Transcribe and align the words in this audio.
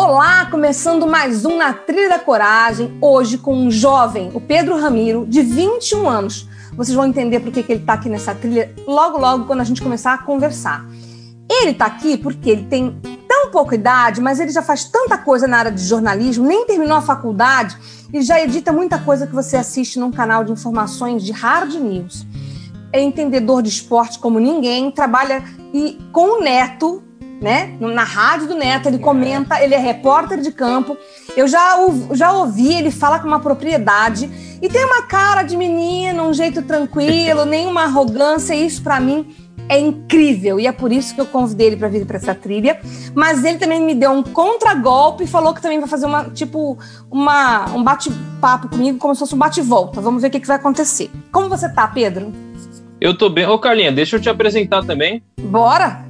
Olá, 0.00 0.46
começando 0.46 1.08
mais 1.08 1.44
um 1.44 1.56
Na 1.56 1.72
Trilha 1.72 2.10
da 2.10 2.20
Coragem, 2.20 2.96
hoje 3.00 3.36
com 3.36 3.52
um 3.52 3.68
jovem, 3.68 4.30
o 4.32 4.40
Pedro 4.40 4.80
Ramiro, 4.80 5.26
de 5.26 5.42
21 5.42 6.08
anos. 6.08 6.48
Vocês 6.76 6.94
vão 6.94 7.04
entender 7.04 7.40
por 7.40 7.50
que, 7.50 7.64
ele 7.68 7.80
está 7.80 7.94
aqui 7.94 8.08
nessa 8.08 8.32
trilha 8.32 8.72
logo, 8.86 9.18
logo, 9.18 9.46
quando 9.46 9.60
a 9.60 9.64
gente 9.64 9.82
começar 9.82 10.14
a 10.14 10.18
conversar. 10.18 10.86
Ele 11.50 11.72
está 11.72 11.86
aqui 11.86 12.16
porque 12.16 12.48
ele 12.48 12.66
tem 12.66 12.96
tão 13.26 13.50
pouca 13.50 13.74
idade, 13.74 14.20
mas 14.20 14.38
ele 14.38 14.52
já 14.52 14.62
faz 14.62 14.84
tanta 14.84 15.18
coisa 15.18 15.48
na 15.48 15.58
área 15.58 15.72
de 15.72 15.82
jornalismo, 15.82 16.46
nem 16.46 16.64
terminou 16.64 16.96
a 16.96 17.02
faculdade 17.02 17.76
e 18.14 18.22
já 18.22 18.40
edita 18.40 18.72
muita 18.72 19.00
coisa 19.00 19.26
que 19.26 19.34
você 19.34 19.56
assiste 19.56 19.98
num 19.98 20.12
canal 20.12 20.44
de 20.44 20.52
informações 20.52 21.24
de 21.24 21.32
hard 21.32 21.74
news. 21.74 22.24
É 22.92 23.00
entendedor 23.00 23.62
de 23.62 23.70
esporte 23.70 24.20
como 24.20 24.38
ninguém, 24.38 24.92
trabalha 24.92 25.42
e 25.74 25.98
com 26.12 26.38
o 26.38 26.40
Neto, 26.40 27.02
né? 27.40 27.76
Na 27.80 28.04
rádio 28.04 28.48
do 28.48 28.54
Neto, 28.54 28.88
ele 28.88 28.98
comenta, 28.98 29.62
ele 29.62 29.74
é 29.74 29.78
repórter 29.78 30.40
de 30.40 30.52
campo. 30.52 30.96
Eu 31.36 31.46
já, 31.46 31.76
já 32.12 32.32
ouvi, 32.32 32.74
ele 32.74 32.90
fala 32.90 33.18
com 33.18 33.28
uma 33.28 33.40
propriedade 33.40 34.28
e 34.60 34.68
tem 34.68 34.84
uma 34.84 35.02
cara 35.02 35.42
de 35.42 35.56
menino, 35.56 36.24
um 36.24 36.34
jeito 36.34 36.62
tranquilo, 36.62 37.44
nenhuma 37.46 37.82
arrogância. 37.84 38.54
Isso 38.54 38.82
para 38.82 38.98
mim 38.98 39.34
é 39.68 39.78
incrível 39.78 40.58
e 40.58 40.66
é 40.66 40.72
por 40.72 40.90
isso 40.90 41.14
que 41.14 41.20
eu 41.20 41.26
convidei 41.26 41.68
ele 41.68 41.76
para 41.76 41.88
vir 41.88 42.06
para 42.06 42.16
essa 42.16 42.34
trilha. 42.34 42.80
Mas 43.14 43.44
ele 43.44 43.58
também 43.58 43.80
me 43.80 43.94
deu 43.94 44.10
um 44.10 44.22
contragolpe 44.22 45.24
e 45.24 45.26
falou 45.26 45.54
que 45.54 45.62
também 45.62 45.78
vai 45.78 45.88
fazer 45.88 46.06
uma 46.06 46.24
tipo 46.30 46.78
uma 47.10 47.66
um 47.74 47.84
bate-papo 47.84 48.68
comigo, 48.68 48.98
como 48.98 49.14
se 49.14 49.20
fosse 49.20 49.34
um 49.34 49.38
bate-volta. 49.38 50.00
Vamos 50.00 50.22
ver 50.22 50.28
o 50.28 50.30
que, 50.30 50.40
que 50.40 50.46
vai 50.46 50.56
acontecer. 50.56 51.10
Como 51.30 51.48
você 51.48 51.68
tá, 51.68 51.86
Pedro? 51.86 52.32
Eu 53.00 53.16
tô 53.16 53.28
bem. 53.28 53.46
Ô, 53.46 53.56
Carlinha, 53.58 53.92
deixa 53.92 54.16
eu 54.16 54.20
te 54.20 54.28
apresentar 54.28 54.84
também. 54.84 55.22
Bora! 55.40 56.07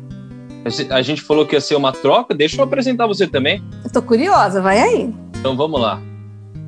A 0.91 1.03
gente 1.03 1.23
falou 1.23 1.47
que 1.47 1.55
ia 1.55 1.61
ser 1.61 1.77
uma 1.77 1.93
troca, 1.93 2.35
deixa 2.35 2.61
eu 2.61 2.65
apresentar 2.65 3.07
você 3.07 3.27
também. 3.27 3.63
Eu 3.85 3.91
tô 3.91 4.03
curiosa, 4.03 4.61
vai 4.61 4.81
aí. 4.81 5.15
Então 5.39 5.57
vamos 5.57 5.81
lá. 5.81 6.01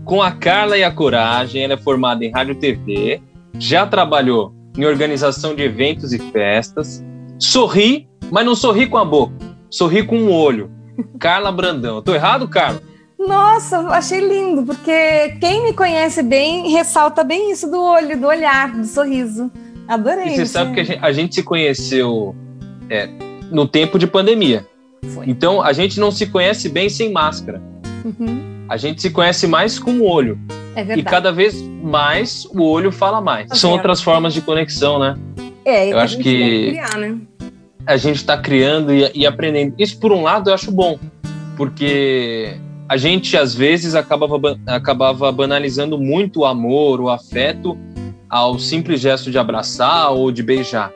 Com 0.04 0.22
a 0.22 0.30
Carla 0.30 0.78
e 0.78 0.84
a 0.84 0.90
Coragem, 0.90 1.62
ela 1.62 1.74
é 1.74 1.76
formada 1.76 2.24
em 2.24 2.30
rádio 2.30 2.52
e 2.52 2.56
TV, 2.56 3.22
já 3.58 3.86
trabalhou 3.86 4.54
em 4.76 4.84
organização 4.84 5.54
de 5.54 5.62
eventos 5.62 6.12
e 6.12 6.18
festas, 6.18 7.04
sorri, 7.38 8.08
mas 8.30 8.46
não 8.46 8.54
sorri 8.54 8.86
com 8.86 8.96
a 8.96 9.04
boca, 9.04 9.34
sorri 9.68 10.02
com 10.02 10.18
o 10.18 10.32
olho. 10.32 10.70
Carla 11.18 11.52
Brandão. 11.52 12.00
Tô 12.02 12.14
errado, 12.14 12.48
Carla? 12.48 12.80
Nossa, 13.18 13.80
achei 13.88 14.20
lindo, 14.20 14.62
porque 14.62 15.36
quem 15.40 15.62
me 15.62 15.74
conhece 15.74 16.22
bem 16.22 16.70
ressalta 16.70 17.22
bem 17.22 17.52
isso 17.52 17.70
do 17.70 17.78
olho, 17.78 18.18
do 18.18 18.26
olhar, 18.26 18.72
do 18.72 18.86
sorriso. 18.86 19.50
Adorei. 19.86 20.28
E 20.28 20.36
você 20.36 20.46
sabe 20.46 20.72
que 20.72 20.80
a 20.80 20.84
gente, 20.84 20.98
a 21.04 21.12
gente 21.12 21.34
se 21.34 21.42
conheceu 21.42 22.34
é, 22.88 23.10
no 23.50 23.66
tempo 23.66 23.98
de 23.98 24.06
pandemia. 24.06 24.66
Foi. 25.14 25.24
Então 25.28 25.62
a 25.62 25.72
gente 25.72 25.98
não 25.98 26.10
se 26.10 26.26
conhece 26.26 26.68
bem 26.68 26.88
sem 26.88 27.12
máscara. 27.12 27.60
Uhum. 28.04 28.64
A 28.68 28.76
gente 28.76 29.02
se 29.02 29.10
conhece 29.10 29.46
mais 29.46 29.78
com 29.78 29.92
o 29.92 30.04
olho. 30.04 30.38
É 30.74 30.84
verdade. 30.84 31.00
E 31.00 31.02
cada 31.02 31.32
vez 31.32 31.60
mais 31.82 32.44
o 32.46 32.62
olho 32.62 32.92
fala 32.92 33.20
mais. 33.20 33.48
Tá 33.48 33.54
São 33.54 33.72
outras 33.72 34.00
formas 34.00 34.32
de 34.32 34.40
conexão, 34.40 34.98
né? 34.98 35.18
É, 35.64 35.92
eu 35.92 35.98
acho 35.98 36.18
que 36.18 36.70
criar, 36.70 36.96
né? 36.96 37.18
a 37.86 37.96
gente 37.96 38.16
está 38.16 38.36
criando 38.38 38.92
e, 38.92 39.10
e, 39.14 39.26
aprendendo. 39.26 39.74
Isso, 39.78 39.98
por 39.98 40.12
um 40.12 40.22
lado, 40.22 40.50
eu 40.50 40.54
acho 40.54 40.70
bom, 40.70 40.98
porque 41.56 42.56
a 42.88 42.96
gente, 42.96 43.36
às 43.36 43.54
vezes, 43.54 43.94
acabava, 43.94 44.38
acabava 44.66 45.30
banalizando 45.32 45.98
muito 45.98 46.40
o 46.40 46.44
amor, 46.44 47.00
o 47.00 47.08
afeto, 47.08 47.76
ao 48.28 48.58
simples 48.58 49.00
gesto 49.00 49.30
de 49.30 49.38
abraçar 49.38 50.12
ou 50.12 50.30
de 50.30 50.42
beijar. 50.42 50.92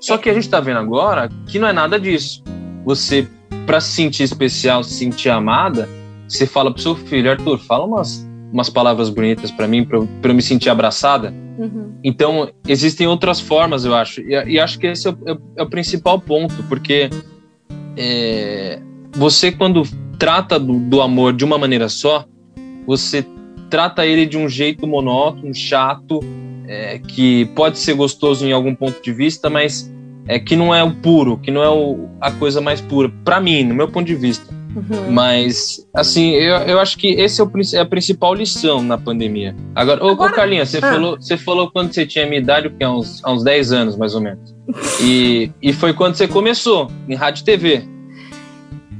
Só 0.00 0.16
que 0.16 0.30
a 0.30 0.34
gente 0.34 0.44
está 0.44 0.60
vendo 0.60 0.78
agora 0.78 1.28
que 1.46 1.58
não 1.58 1.68
é 1.68 1.72
nada 1.72 2.00
disso. 2.00 2.42
Você, 2.84 3.28
para 3.66 3.80
se 3.80 3.92
sentir 3.92 4.22
especial, 4.22 4.82
se 4.82 4.94
sentir 4.94 5.28
amada, 5.28 5.88
você 6.26 6.46
fala 6.46 6.72
pro 6.72 6.80
seu 6.80 6.96
filho, 6.96 7.30
Arthur, 7.30 7.58
fala 7.58 7.84
umas, 7.84 8.26
umas 8.52 8.70
palavras 8.70 9.10
bonitas 9.10 9.50
para 9.50 9.68
mim, 9.68 9.84
para 9.84 9.98
eu 9.98 10.34
me 10.34 10.42
sentir 10.42 10.70
abraçada. 10.70 11.34
Uhum. 11.58 11.92
Então, 12.02 12.50
existem 12.66 13.06
outras 13.06 13.38
formas, 13.38 13.84
eu 13.84 13.94
acho. 13.94 14.22
E, 14.22 14.52
e 14.52 14.58
acho 14.58 14.78
que 14.78 14.86
esse 14.86 15.06
é 15.06 15.10
o, 15.10 15.18
é, 15.26 15.36
é 15.56 15.62
o, 15.62 15.68
principal 15.68 16.18
ponto, 16.18 16.62
porque 16.68 17.10
é, 17.96 18.80
você, 19.12 19.52
quando 19.52 19.82
trata 20.18 20.58
do, 20.58 20.78
do 20.78 21.02
amor 21.02 21.34
de 21.34 21.44
uma 21.44 21.58
maneira 21.58 21.88
só, 21.90 22.24
você 22.86 23.26
trata 23.68 24.06
ele 24.06 24.24
de 24.24 24.38
um 24.38 24.48
jeito 24.48 24.86
monótono, 24.86 25.54
chato, 25.54 26.20
é, 26.70 27.00
que 27.00 27.46
pode 27.46 27.80
ser 27.80 27.94
gostoso 27.94 28.46
em 28.46 28.52
algum 28.52 28.72
ponto 28.72 29.02
de 29.02 29.12
vista, 29.12 29.50
mas 29.50 29.92
é 30.28 30.38
que 30.38 30.54
não 30.54 30.72
é 30.72 30.84
o 30.84 30.94
puro, 30.94 31.36
que 31.36 31.50
não 31.50 31.64
é 31.64 31.68
o, 31.68 32.08
a 32.20 32.30
coisa 32.30 32.60
mais 32.60 32.80
pura, 32.80 33.10
para 33.24 33.40
mim, 33.40 33.64
no 33.64 33.74
meu 33.74 33.88
ponto 33.88 34.06
de 34.06 34.14
vista. 34.14 34.54
Uhum. 34.76 35.10
Mas, 35.10 35.84
assim, 35.92 36.30
eu, 36.30 36.54
eu 36.58 36.78
acho 36.78 36.96
que 36.96 37.08
esse 37.08 37.40
é, 37.40 37.44
o, 37.44 37.50
é 37.74 37.80
a 37.80 37.84
principal 37.84 38.32
lição 38.34 38.84
na 38.84 38.96
pandemia. 38.96 39.56
Agora, 39.74 40.04
ô, 40.04 40.10
Agora, 40.10 40.30
ô 40.30 40.34
Carlinha, 40.34 40.64
você, 40.64 40.78
ah. 40.78 40.92
falou, 40.92 41.16
você 41.16 41.36
falou 41.36 41.68
quando 41.72 41.92
você 41.92 42.06
tinha 42.06 42.24
minha 42.24 42.40
idade, 42.40 42.70
que 42.70 42.84
é 42.84 42.88
uns, 42.88 43.20
há 43.24 43.32
uns 43.32 43.42
10 43.42 43.72
anos, 43.72 43.96
mais 43.96 44.14
ou 44.14 44.20
menos. 44.20 44.54
E, 45.02 45.50
e 45.60 45.72
foi 45.72 45.92
quando 45.92 46.14
você 46.14 46.28
começou, 46.28 46.88
em 47.08 47.16
rádio 47.16 47.42
e 47.42 47.44
TV. 47.44 47.82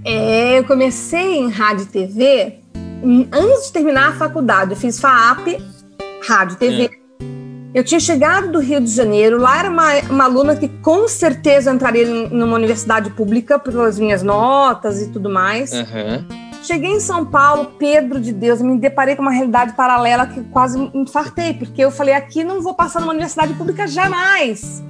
É, 0.05 0.59
eu 0.59 0.65
comecei 0.65 1.37
em 1.37 1.49
rádio 1.49 1.85
e 1.85 1.87
TV 1.87 2.55
antes 3.33 3.67
de 3.67 3.73
terminar 3.73 4.09
a 4.09 4.13
faculdade. 4.15 4.73
Eu 4.73 4.77
fiz 4.77 4.99
FAAP, 4.99 5.63
rádio 6.27 6.55
e 6.55 6.59
TV. 6.59 6.85
É. 6.97 7.00
Eu 7.73 7.85
tinha 7.85 8.01
chegado 8.01 8.51
do 8.51 8.59
Rio 8.59 8.81
de 8.81 8.91
Janeiro, 8.91 9.39
lá 9.39 9.61
era 9.61 9.71
uma, 9.71 9.95
uma 10.11 10.25
aluna 10.25 10.57
que 10.57 10.67
com 10.69 11.07
certeza 11.07 11.73
entraria 11.73 12.05
numa 12.29 12.57
universidade 12.57 13.11
pública 13.11 13.61
pelas 13.61 13.97
minhas 13.97 14.25
notas 14.25 15.01
e 15.01 15.11
tudo 15.11 15.31
mais. 15.31 15.73
Uhum. 15.73 16.25
Cheguei 16.65 16.91
em 16.91 17.01
São 17.01 17.25
Paulo, 17.25 17.73
Pedro 17.79 18.21
de 18.21 18.33
Deus, 18.33 18.61
me 18.61 18.77
deparei 18.77 19.15
com 19.15 19.23
uma 19.23 19.31
realidade 19.31 19.75
paralela 19.75 20.27
que 20.27 20.43
quase 20.45 20.79
me 20.79 20.91
infartei, 20.95 21.55
porque 21.55 21.83
eu 21.83 21.93
falei, 21.93 22.13
aqui 22.13 22.43
não 22.43 22.61
vou 22.61 22.75
passar 22.75 23.01
numa 23.01 23.13
universidade 23.13 23.55
pública 23.55 23.87
jamais. 23.87 24.83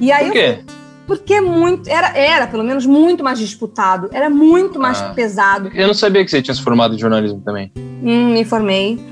E 0.00 0.10
aí 0.10 0.24
Por 0.24 0.32
quê? 0.32 0.58
Eu, 0.58 0.82
porque 1.06 1.34
é 1.34 1.40
muito, 1.42 1.88
era, 1.90 2.16
era 2.16 2.46
pelo 2.46 2.64
menos 2.64 2.86
muito 2.86 3.22
mais 3.22 3.38
disputado, 3.38 4.08
era 4.10 4.30
muito 4.30 4.80
mais 4.80 5.02
ah, 5.02 5.12
pesado. 5.14 5.70
Eu 5.74 5.86
não 5.86 5.94
sabia 5.94 6.24
que 6.24 6.30
você 6.30 6.40
tinha 6.40 6.54
se 6.54 6.62
formado 6.62 6.94
em 6.94 6.98
jornalismo 6.98 7.42
também. 7.44 7.70
Hum, 7.76 8.32
me 8.32 8.44
formei. 8.44 9.11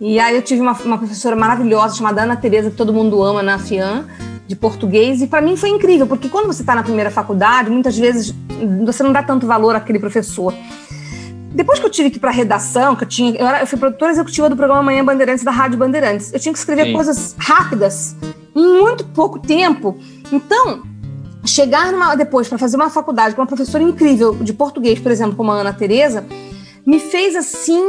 E 0.00 0.18
aí 0.18 0.34
eu 0.34 0.40
tive 0.40 0.62
uma, 0.62 0.72
uma 0.72 0.96
professora 0.96 1.36
maravilhosa 1.36 1.96
chamada 1.96 2.22
Ana 2.22 2.34
Tereza, 2.34 2.70
que 2.70 2.76
todo 2.76 2.92
mundo 2.92 3.22
ama 3.22 3.42
na 3.42 3.58
FIAN, 3.58 4.06
de 4.46 4.56
português, 4.56 5.20
e 5.20 5.26
para 5.26 5.42
mim 5.42 5.56
foi 5.56 5.68
incrível, 5.68 6.06
porque 6.06 6.28
quando 6.28 6.46
você 6.46 6.62
está 6.62 6.74
na 6.74 6.82
primeira 6.82 7.10
faculdade, 7.10 7.68
muitas 7.68 7.96
vezes 7.98 8.34
você 8.84 9.02
não 9.02 9.12
dá 9.12 9.22
tanto 9.22 9.46
valor 9.46 9.76
àquele 9.76 9.98
professor. 9.98 10.54
Depois 11.52 11.78
que 11.78 11.84
eu 11.84 11.90
tive 11.90 12.10
que 12.10 12.16
ir 12.16 12.20
para 12.20 12.30
redação, 12.30 12.96
que 12.96 13.04
eu 13.04 13.08
tinha, 13.08 13.38
eu, 13.38 13.46
era, 13.46 13.60
eu 13.60 13.66
fui 13.66 13.78
produtora 13.78 14.10
executiva 14.10 14.48
do 14.48 14.56
programa 14.56 14.82
Manhã 14.82 15.04
Bandeirantes 15.04 15.44
da 15.44 15.50
Rádio 15.50 15.76
Bandeirantes. 15.78 16.32
Eu 16.32 16.40
tinha 16.40 16.52
que 16.52 16.58
escrever 16.58 16.86
Sim. 16.86 16.92
coisas 16.94 17.36
rápidas 17.38 18.16
em 18.56 18.80
muito 18.80 19.04
pouco 19.04 19.38
tempo. 19.38 19.98
Então, 20.32 20.82
chegar 21.44 21.92
numa, 21.92 22.14
depois 22.14 22.48
para 22.48 22.56
fazer 22.56 22.76
uma 22.76 22.88
faculdade 22.88 23.34
com 23.34 23.42
uma 23.42 23.46
professora 23.46 23.82
incrível 23.82 24.34
de 24.34 24.52
português, 24.52 24.98
por 24.98 25.12
exemplo, 25.12 25.36
como 25.36 25.50
a 25.50 25.56
Ana 25.56 25.72
Tereza, 25.72 26.24
me 26.86 26.98
fez 26.98 27.36
assim 27.36 27.82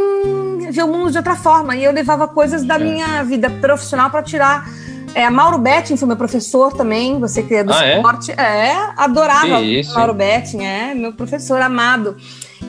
ver 0.71 0.83
o 0.83 0.87
mundo 0.87 1.11
de 1.11 1.17
outra 1.17 1.35
forma. 1.35 1.75
E 1.75 1.83
eu 1.83 1.91
levava 1.91 2.27
coisas 2.27 2.63
da 2.63 2.77
minha 2.77 3.23
vida 3.23 3.49
profissional 3.49 4.09
para 4.09 4.23
tirar. 4.23 4.69
É, 5.13 5.29
Mauro 5.29 5.57
Betting 5.57 5.97
foi 5.97 6.07
meu 6.07 6.15
professor 6.15 6.71
também, 6.73 7.19
você 7.19 7.43
que 7.43 7.53
é 7.53 7.63
do 7.63 7.73
ah, 7.73 7.85
é? 7.85 7.97
esporte. 7.97 8.31
É, 8.31 8.67
é 8.67 8.93
adorava 8.95 9.59
Mauro 9.93 10.13
Betting, 10.13 10.63
é 10.63 10.93
meu 10.93 11.13
professor 11.13 11.59
amado 11.61 12.15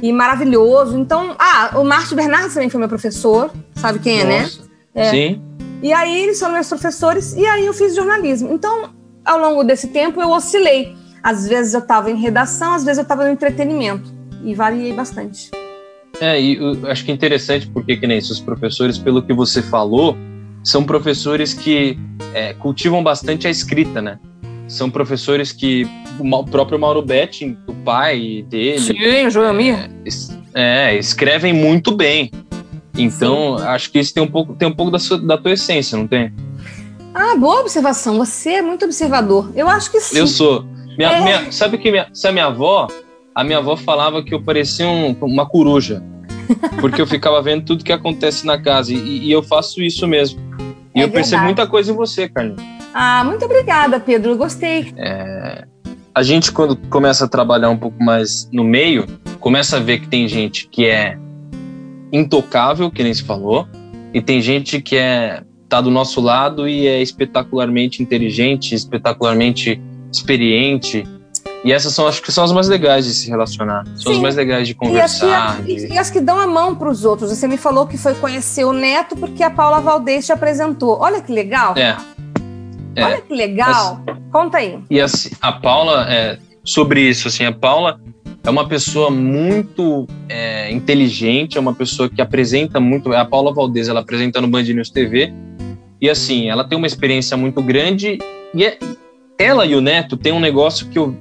e 0.02 0.12
maravilhoso. 0.12 0.98
Então, 0.98 1.36
ah, 1.38 1.72
o 1.76 1.84
Márcio 1.84 2.16
Bernardes 2.16 2.54
também 2.54 2.68
foi 2.68 2.80
meu 2.80 2.88
professor, 2.88 3.50
sabe 3.76 4.00
quem 4.00 4.20
é, 4.20 4.24
né? 4.24 4.50
É. 4.94 5.10
Sim. 5.10 5.42
E 5.82 5.92
aí 5.92 6.22
eles 6.22 6.38
são 6.38 6.50
meus 6.50 6.68
professores 6.68 7.34
e 7.34 7.44
aí 7.46 7.66
eu 7.66 7.74
fiz 7.74 7.94
jornalismo. 7.94 8.52
Então, 8.52 8.90
ao 9.24 9.38
longo 9.38 9.62
desse 9.62 9.88
tempo 9.88 10.20
eu 10.20 10.30
oscilei. 10.30 10.96
Às 11.22 11.46
vezes 11.46 11.74
eu 11.74 11.80
estava 11.80 12.10
em 12.10 12.16
redação, 12.16 12.74
às 12.74 12.84
vezes 12.84 12.98
eu 12.98 13.02
estava 13.02 13.24
no 13.24 13.30
entretenimento 13.30 14.12
e 14.44 14.54
variei 14.54 14.92
bastante. 14.92 15.50
É, 16.22 16.40
e 16.40 16.54
eu 16.54 16.88
acho 16.88 17.04
que 17.04 17.10
é 17.10 17.14
interessante 17.14 17.66
porque, 17.66 17.96
que 17.96 18.06
nem 18.06 18.16
esses 18.16 18.38
professores, 18.38 18.96
pelo 18.96 19.20
que 19.20 19.32
você 19.32 19.60
falou, 19.60 20.16
são 20.62 20.84
professores 20.84 21.52
que 21.52 21.98
é, 22.32 22.54
cultivam 22.54 23.02
bastante 23.02 23.48
a 23.48 23.50
escrita, 23.50 24.00
né? 24.00 24.20
São 24.68 24.88
professores 24.88 25.50
que 25.50 25.84
o 26.20 26.44
próprio 26.44 26.78
Mauro 26.78 27.02
Betting, 27.02 27.58
o 27.66 27.74
pai 27.74 28.46
dele. 28.48 28.78
Sim, 28.78 29.30
Joelmir. 29.30 29.90
É, 30.54 30.92
é, 30.92 30.96
escrevem 30.96 31.52
muito 31.52 31.90
bem. 31.90 32.30
Então, 32.96 33.58
Sim. 33.58 33.64
acho 33.64 33.90
que 33.90 33.98
isso 33.98 34.14
tem 34.14 34.22
um 34.22 34.30
pouco, 34.30 34.54
tem 34.54 34.68
um 34.68 34.74
pouco 34.74 34.92
da, 34.92 35.00
sua, 35.00 35.18
da 35.18 35.36
tua 35.36 35.50
essência, 35.50 35.98
não 35.98 36.06
tem? 36.06 36.32
Ah, 37.12 37.34
boa 37.34 37.62
observação. 37.62 38.16
Você 38.18 38.50
é 38.50 38.62
muito 38.62 38.84
observador. 38.84 39.50
Eu 39.56 39.68
acho 39.68 39.90
que 39.90 40.00
sim. 40.00 40.18
Eu 40.18 40.28
sou. 40.28 40.64
Minha, 40.96 41.10
é. 41.10 41.20
minha, 41.20 41.50
sabe 41.50 41.78
que 41.78 41.90
minha, 41.90 42.06
se 42.12 42.28
a 42.28 42.32
minha 42.32 42.46
avó, 42.46 42.86
a 43.34 43.42
minha 43.42 43.58
avó 43.58 43.76
falava 43.76 44.22
que 44.22 44.32
eu 44.32 44.40
parecia 44.40 44.86
um, 44.86 45.16
uma 45.20 45.44
coruja. 45.44 46.00
Porque 46.80 47.00
eu 47.00 47.06
ficava 47.06 47.40
vendo 47.42 47.64
tudo 47.64 47.84
que 47.84 47.92
acontece 47.92 48.46
na 48.46 48.60
casa. 48.60 48.92
E, 48.92 49.26
e 49.26 49.32
eu 49.32 49.42
faço 49.42 49.82
isso 49.82 50.06
mesmo. 50.06 50.40
E 50.94 51.00
é 51.00 51.04
eu 51.04 51.08
verdade. 51.08 51.12
percebo 51.12 51.44
muita 51.44 51.66
coisa 51.66 51.92
em 51.92 51.94
você, 51.94 52.28
Carlinhos. 52.28 52.62
Ah, 52.94 53.24
muito 53.24 53.44
obrigada, 53.44 53.98
Pedro. 53.98 54.36
Gostei. 54.36 54.92
É, 54.96 55.64
a 56.14 56.22
gente, 56.22 56.52
quando 56.52 56.76
começa 56.88 57.24
a 57.24 57.28
trabalhar 57.28 57.70
um 57.70 57.76
pouco 57.76 58.02
mais 58.02 58.48
no 58.52 58.62
meio, 58.62 59.06
começa 59.40 59.78
a 59.78 59.80
ver 59.80 60.00
que 60.00 60.08
tem 60.08 60.28
gente 60.28 60.68
que 60.68 60.86
é 60.86 61.18
intocável, 62.12 62.90
que 62.90 63.02
nem 63.02 63.14
se 63.14 63.22
falou, 63.22 63.66
e 64.12 64.20
tem 64.20 64.42
gente 64.42 64.80
que 64.80 64.96
é 64.96 65.42
tá 65.68 65.80
do 65.80 65.90
nosso 65.90 66.20
lado 66.20 66.68
e 66.68 66.86
é 66.86 67.00
espetacularmente 67.00 68.02
inteligente, 68.02 68.74
espetacularmente 68.74 69.80
experiente. 70.12 71.02
E 71.64 71.72
essas 71.72 71.94
são, 71.94 72.08
acho 72.08 72.20
que 72.20 72.32
são 72.32 72.42
as 72.42 72.52
mais 72.52 72.66
legais 72.68 73.04
de 73.04 73.14
se 73.14 73.28
relacionar, 73.28 73.84
são 73.94 74.12
Sim. 74.12 74.12
as 74.12 74.18
mais 74.18 74.34
legais 74.34 74.66
de 74.66 74.74
conversar. 74.74 75.60
E 75.66 75.74
as 75.76 75.82
que, 75.84 75.94
e 75.94 75.98
as 75.98 76.10
que 76.10 76.20
dão 76.20 76.38
a 76.38 76.46
mão 76.46 76.74
para 76.74 76.90
os 76.90 77.04
outros. 77.04 77.30
Você 77.30 77.46
me 77.46 77.56
falou 77.56 77.86
que 77.86 77.96
foi 77.96 78.14
conhecer 78.14 78.64
o 78.64 78.72
neto 78.72 79.16
porque 79.16 79.42
a 79.42 79.50
Paula 79.50 79.80
Valdez 79.80 80.26
te 80.26 80.32
apresentou. 80.32 80.98
Olha 81.00 81.20
que 81.20 81.32
legal. 81.32 81.74
É. 81.76 81.96
é. 82.96 83.04
Olha 83.04 83.20
que 83.20 83.32
legal. 83.32 84.00
As, 84.06 84.16
Conta 84.32 84.58
aí. 84.58 84.78
E 84.90 85.00
assim, 85.00 85.30
a 85.40 85.52
Paula, 85.52 86.06
é, 86.10 86.38
sobre 86.64 87.02
isso, 87.02 87.28
assim, 87.28 87.44
a 87.44 87.52
Paula 87.52 88.00
é 88.44 88.50
uma 88.50 88.66
pessoa 88.66 89.08
muito 89.08 90.08
é, 90.28 90.70
inteligente, 90.72 91.56
é 91.56 91.60
uma 91.60 91.74
pessoa 91.74 92.08
que 92.08 92.20
apresenta 92.20 92.80
muito. 92.80 93.12
A 93.12 93.24
Paula 93.24 93.54
Valdez, 93.54 93.88
ela 93.88 94.00
apresenta 94.00 94.40
no 94.40 94.48
Band 94.48 94.64
News 94.64 94.90
TV. 94.90 95.32
E 96.00 96.10
assim, 96.10 96.50
ela 96.50 96.64
tem 96.64 96.76
uma 96.76 96.88
experiência 96.88 97.36
muito 97.36 97.62
grande. 97.62 98.18
E 98.52 98.64
é, 98.64 98.78
ela 99.38 99.64
e 99.64 99.76
o 99.76 99.80
Neto 99.80 100.16
têm 100.16 100.32
um 100.32 100.40
negócio 100.40 100.88
que 100.88 100.98
eu, 100.98 101.16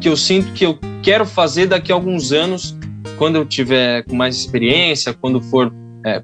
que 0.00 0.08
eu 0.08 0.16
sinto 0.16 0.52
que 0.52 0.64
eu 0.64 0.78
quero 1.02 1.26
fazer 1.26 1.66
daqui 1.66 1.92
a 1.92 1.94
alguns 1.94 2.32
anos, 2.32 2.76
quando 3.18 3.36
eu 3.36 3.44
tiver 3.44 4.02
com 4.04 4.16
mais 4.16 4.36
experiência, 4.36 5.12
quando 5.12 5.40
for 5.40 5.72
é, 6.04 6.22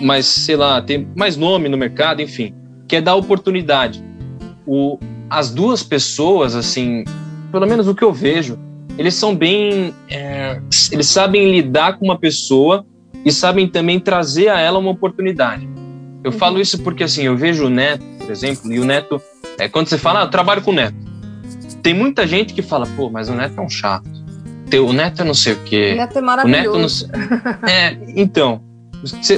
mais, 0.00 0.26
sei 0.26 0.56
lá, 0.56 0.80
ter 0.80 1.06
mais 1.16 1.36
nome 1.36 1.68
no 1.68 1.76
mercado, 1.76 2.22
enfim, 2.22 2.54
que 2.86 2.96
é 2.96 3.00
dar 3.00 3.16
oportunidade. 3.16 4.02
O, 4.66 4.98
as 5.28 5.50
duas 5.50 5.82
pessoas, 5.82 6.54
assim, 6.54 7.04
pelo 7.50 7.66
menos 7.66 7.88
o 7.88 7.94
que 7.94 8.04
eu 8.04 8.12
vejo, 8.12 8.58
eles 8.96 9.14
são 9.14 9.34
bem. 9.34 9.92
É, 10.08 10.60
eles 10.92 11.06
sabem 11.06 11.50
lidar 11.50 11.98
com 11.98 12.04
uma 12.04 12.18
pessoa 12.18 12.86
e 13.24 13.32
sabem 13.32 13.66
também 13.66 13.98
trazer 13.98 14.48
a 14.48 14.60
ela 14.60 14.78
uma 14.78 14.90
oportunidade. 14.90 15.68
Eu 16.22 16.32
uhum. 16.32 16.38
falo 16.38 16.60
isso 16.60 16.82
porque, 16.82 17.04
assim, 17.04 17.24
eu 17.24 17.36
vejo 17.36 17.66
o 17.66 17.70
Neto, 17.70 18.04
por 18.18 18.30
exemplo, 18.30 18.72
e 18.72 18.78
o 18.78 18.84
Neto. 18.84 19.20
É, 19.58 19.68
quando 19.68 19.88
você 19.88 19.98
fala, 19.98 20.20
ah, 20.20 20.24
eu 20.24 20.30
trabalho 20.30 20.62
com 20.62 20.70
o 20.70 20.74
Neto. 20.74 21.05
Tem 21.86 21.94
muita 21.94 22.26
gente 22.26 22.52
que 22.52 22.62
fala, 22.62 22.84
pô, 22.96 23.08
mas 23.08 23.28
o 23.28 23.32
Neto 23.32 23.60
é 23.60 23.62
um 23.62 23.68
chato. 23.68 24.10
O 24.74 24.92
Neto 24.92 25.22
é 25.22 25.24
não 25.24 25.34
sei 25.34 25.52
o 25.52 25.62
quê. 25.62 25.92
O 25.92 25.96
Neto 25.98 26.18
é 26.18 26.20
maravilhoso. 26.20 27.06
Neto 27.06 27.28
não... 27.62 27.62
é, 27.70 27.96
então, 28.16 28.60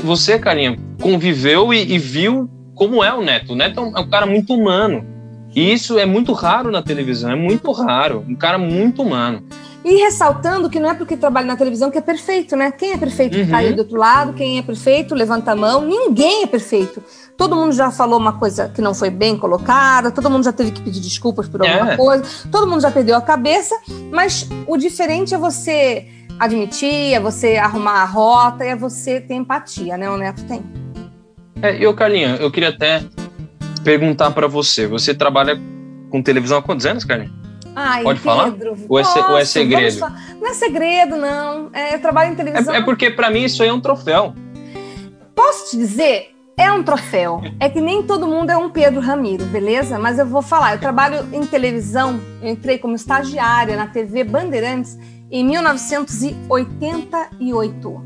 você, 0.02 0.38
carinha, 0.38 0.74
conviveu 0.98 1.74
e, 1.74 1.92
e, 1.92 1.98
viu 1.98 2.48
como 2.74 3.04
é 3.04 3.12
o 3.12 3.22
Neto. 3.22 3.52
O 3.52 3.54
Neto 3.54 3.80
é 3.80 3.82
um, 3.82 3.98
é 3.98 4.00
um 4.00 4.08
cara 4.08 4.24
muito 4.24 4.54
humano. 4.54 5.04
E 5.54 5.70
isso 5.70 5.98
é 5.98 6.06
muito 6.06 6.32
raro 6.32 6.70
na 6.70 6.80
televisão, 6.80 7.32
é 7.32 7.36
muito 7.36 7.70
raro. 7.70 8.24
Um 8.26 8.34
cara 8.34 8.56
muito 8.56 9.02
humano. 9.02 9.42
E 9.88 9.96
ressaltando 10.02 10.69
que 10.69 10.79
não 10.79 10.90
é 10.90 10.94
porque 10.94 11.17
trabalha 11.17 11.46
na 11.46 11.56
televisão 11.56 11.90
que 11.90 11.96
é 11.96 12.02
perfeito, 12.02 12.55
né? 12.55 12.70
Quem 12.70 12.93
é 12.93 12.99
perfeito 12.99 13.35
que 13.35 13.40
está 13.40 13.56
aí 13.56 13.73
do 13.73 13.79
outro 13.79 13.96
lado, 13.96 14.35
quem 14.35 14.58
é 14.58 14.62
perfeito, 14.62 15.14
levanta 15.14 15.52
a 15.52 15.56
mão. 15.56 15.81
Ninguém 15.81 16.43
é 16.43 16.46
perfeito. 16.46 17.02
Todo 17.38 17.56
mundo 17.56 17.73
já 17.73 17.90
falou 17.90 18.19
uma 18.19 18.35
coisa 18.38 18.69
que 18.69 18.82
não 18.82 18.93
foi 18.93 19.08
bem 19.08 19.38
colocada, 19.38 20.11
todo 20.11 20.29
mundo 20.29 20.44
já 20.44 20.52
teve 20.52 20.73
que 20.73 20.82
pedir 20.82 21.00
desculpas 21.00 21.49
por 21.49 21.62
alguma 21.62 21.93
é. 21.93 21.96
coisa, 21.96 22.23
todo 22.52 22.67
mundo 22.67 22.82
já 22.82 22.90
perdeu 22.90 23.17
a 23.17 23.23
cabeça, 23.23 23.75
mas 24.12 24.46
o 24.67 24.76
diferente 24.76 25.35
é 25.35 25.38
você 25.38 26.06
admitir, 26.38 27.14
é 27.14 27.19
você 27.19 27.56
arrumar 27.56 28.02
a 28.02 28.05
rota, 28.05 28.64
é 28.64 28.76
você 28.76 29.23
ter 29.23 29.34
empatia, 29.37 29.96
né? 29.96 30.11
O 30.11 30.19
Neto 30.19 30.44
tem. 30.44 30.62
É, 31.62 31.82
eu, 31.82 31.94
Carlinha, 31.94 32.37
eu 32.41 32.50
queria 32.50 32.69
até 32.69 33.02
perguntar 33.82 34.32
para 34.32 34.46
você. 34.46 34.87
Você 34.87 35.14
trabalha 35.14 35.58
com 36.11 36.23
televisão 36.23 36.58
há 36.58 36.62
quantos 36.62 36.84
anos, 36.84 37.05
Carlinha? 37.05 37.38
Ai, 37.80 38.02
Pode 38.02 38.19
Pedro, 38.19 38.36
falar? 38.36 38.52
Ou 38.88 38.98
é, 38.98 39.04
posso, 39.04 39.30
ou 39.30 39.38
é 39.38 39.44
segredo? 39.44 40.00
Não 40.40 40.48
é 40.48 40.54
segredo, 40.54 41.16
não. 41.16 41.70
É, 41.72 41.94
eu 41.94 42.00
trabalho 42.00 42.32
em 42.32 42.34
televisão. 42.34 42.75
É, 42.75 42.78
é 42.78 42.82
porque 42.82 43.08
para 43.08 43.30
mim 43.30 43.44
isso 43.44 43.62
aí 43.62 43.69
é 43.69 43.72
um 43.72 43.80
troféu. 43.80 44.34
Posso 45.32 45.70
te 45.70 45.76
dizer? 45.76 46.34
É 46.56 46.72
um 46.72 46.82
troféu. 46.82 47.40
É 47.60 47.69
que 47.69 47.80
nem 47.80 48.02
todo 48.02 48.26
mundo 48.26 48.50
é 48.50 48.56
um 48.56 48.69
Pedro 48.69 49.00
Ramiro, 49.00 49.44
beleza? 49.44 49.96
Mas 49.96 50.19
eu 50.19 50.26
vou 50.26 50.42
falar. 50.42 50.75
Eu 50.75 50.80
trabalho 50.80 51.25
em 51.32 51.46
televisão. 51.46 52.19
Eu 52.42 52.48
entrei 52.48 52.78
como 52.78 52.96
estagiária 52.96 53.76
na 53.76 53.86
TV 53.86 54.24
Bandeirantes 54.24 54.98
em 55.31 55.44
1988. 55.44 58.04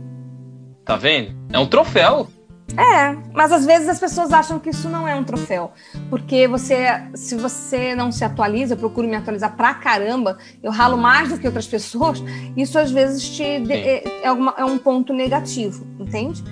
Tá 0.84 0.96
vendo? 0.96 1.34
É 1.50 1.58
um 1.58 1.66
troféu. 1.66 2.28
É, 2.76 3.16
mas 3.32 3.52
às 3.52 3.66
vezes 3.66 3.88
as 3.88 3.98
pessoas 3.98 4.32
acham 4.32 4.58
que 4.58 4.70
isso 4.70 4.88
não 4.88 5.06
é 5.06 5.14
um 5.14 5.24
troféu, 5.24 5.72
porque 6.08 6.48
você, 6.48 6.86
se 7.14 7.34
você 7.34 7.94
não 7.94 8.10
se 8.10 8.24
atualiza, 8.24 8.74
eu 8.74 8.78
procuro 8.78 9.06
me 9.06 9.16
atualizar 9.16 9.54
pra 9.56 9.74
caramba, 9.74 10.38
eu 10.62 10.70
ralo 10.70 10.96
mais 10.96 11.28
do 11.28 11.38
que 11.38 11.46
outras 11.46 11.66
pessoas, 11.66 12.22
isso 12.56 12.78
às 12.78 12.90
vezes 12.90 13.28
te 13.28 13.42
é, 13.42 14.22
é, 14.22 14.26
alguma, 14.26 14.54
é 14.56 14.64
um 14.64 14.78
ponto 14.78 15.12
negativo, 15.12 15.86
entende? 15.98 16.42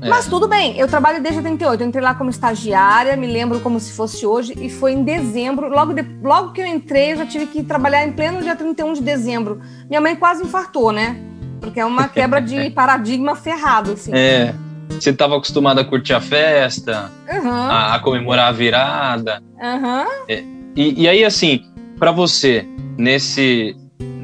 É. 0.00 0.08
Mas 0.08 0.26
tudo 0.26 0.48
bem, 0.48 0.76
eu 0.78 0.88
trabalho 0.88 1.22
desde 1.22 1.38
88, 1.38 1.80
eu 1.82 1.88
entrei 1.88 2.02
lá 2.02 2.14
como 2.14 2.30
estagiária, 2.30 3.16
me 3.16 3.26
lembro 3.26 3.60
como 3.60 3.78
se 3.78 3.92
fosse 3.92 4.24
hoje, 4.24 4.54
e 4.58 4.70
foi 4.70 4.92
em 4.92 5.04
dezembro, 5.04 5.68
logo, 5.68 5.92
de, 5.92 6.02
logo 6.22 6.52
que 6.52 6.62
eu 6.62 6.66
entrei, 6.66 7.12
eu 7.12 7.18
já 7.18 7.26
tive 7.26 7.46
que 7.46 7.62
trabalhar 7.62 8.06
em 8.06 8.12
pleno 8.12 8.42
dia 8.42 8.56
31 8.56 8.94
de 8.94 9.02
dezembro. 9.02 9.60
Minha 9.88 10.00
mãe 10.00 10.16
quase 10.16 10.42
infartou, 10.42 10.90
né? 10.90 11.16
Porque 11.60 11.78
é 11.78 11.84
uma 11.84 12.08
quebra 12.10 12.40
de 12.40 12.70
paradigma 12.70 13.36
ferrado, 13.36 13.92
assim. 13.92 14.10
É 14.12 14.54
você 15.02 15.10
estava 15.10 15.36
acostumado 15.36 15.80
a 15.80 15.84
curtir 15.84 16.12
a 16.12 16.20
festa, 16.20 17.10
uhum. 17.28 17.50
a, 17.50 17.96
a, 17.96 17.98
comemorar 17.98 18.48
a 18.48 18.52
virada. 18.52 19.42
Uhum. 19.60 20.36
E, 20.76 21.02
e, 21.02 21.08
aí, 21.08 21.24
assim, 21.24 21.64
para 21.98 22.12
você, 22.12 22.64
nesse, 22.96 23.76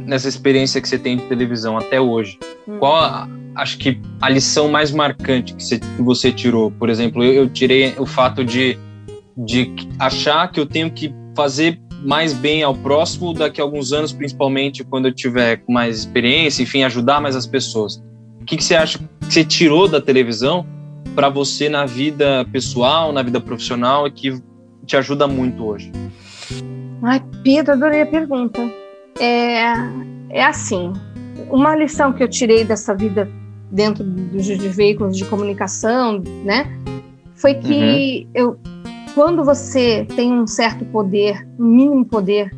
nessa 0.06 0.28
experiência 0.28 0.80
que 0.80 0.88
você 0.88 0.98
tem 0.98 1.16
de 1.16 1.24
televisão 1.24 1.76
até 1.76 2.00
hoje, 2.00 2.38
uhum. 2.66 2.78
qual 2.78 2.94
a, 2.94 3.28
acho 3.56 3.76
que 3.78 4.00
a 4.20 4.28
lição 4.28 4.68
mais 4.68 4.92
marcante 4.92 5.52
que 5.54 5.64
você, 5.64 5.80
que 5.80 6.02
você 6.02 6.30
tirou? 6.30 6.70
Por 6.70 6.88
exemplo, 6.88 7.24
eu, 7.24 7.32
eu 7.32 7.48
tirei 7.48 7.94
o 7.98 8.06
fato 8.06 8.44
de, 8.44 8.78
de 9.36 9.74
achar 9.98 10.46
que 10.52 10.60
eu 10.60 10.66
tenho 10.66 10.92
que 10.92 11.12
fazer 11.34 11.80
mais 12.04 12.32
bem 12.32 12.62
ao 12.62 12.74
próximo 12.74 13.34
daqui 13.34 13.60
a 13.60 13.64
alguns 13.64 13.92
anos, 13.92 14.12
principalmente 14.12 14.84
quando 14.84 15.08
eu 15.08 15.12
tiver 15.12 15.56
com 15.56 15.72
mais 15.72 15.98
experiência, 15.98 16.62
enfim, 16.62 16.84
ajudar 16.84 17.20
mais 17.20 17.34
as 17.34 17.48
pessoas 17.48 18.00
que, 18.48 18.56
que 18.56 18.64
você 18.64 18.74
acha 18.74 18.98
que 18.98 19.04
você 19.20 19.44
tirou 19.44 19.86
da 19.86 20.00
televisão 20.00 20.66
para 21.14 21.28
você 21.28 21.68
na 21.68 21.84
vida 21.84 22.46
pessoal, 22.50 23.12
na 23.12 23.22
vida 23.22 23.40
profissional 23.40 24.06
e 24.06 24.10
que 24.10 24.42
te 24.86 24.96
ajuda 24.96 25.28
muito 25.28 25.64
hoje? 25.64 25.92
Ai, 27.02 27.22
Pedro, 27.44 27.74
adorei 27.74 28.02
a 28.02 28.06
pergunta. 28.06 28.58
É, 29.20 29.74
é 30.30 30.44
assim, 30.44 30.92
uma 31.50 31.76
lição 31.76 32.12
que 32.12 32.22
eu 32.22 32.28
tirei 32.28 32.64
dessa 32.64 32.94
vida 32.94 33.30
dentro 33.70 34.02
dos 34.02 34.46
de 34.46 34.56
veículos 34.56 35.14
de 35.16 35.26
comunicação, 35.26 36.22
né, 36.42 36.66
foi 37.34 37.54
que 37.54 38.24
uhum. 38.24 38.30
eu, 38.34 38.60
quando 39.14 39.44
você 39.44 40.06
tem 40.16 40.32
um 40.32 40.46
certo 40.46 40.86
poder, 40.86 41.46
um 41.58 41.66
mínimo 41.66 42.04
poder, 42.06 42.50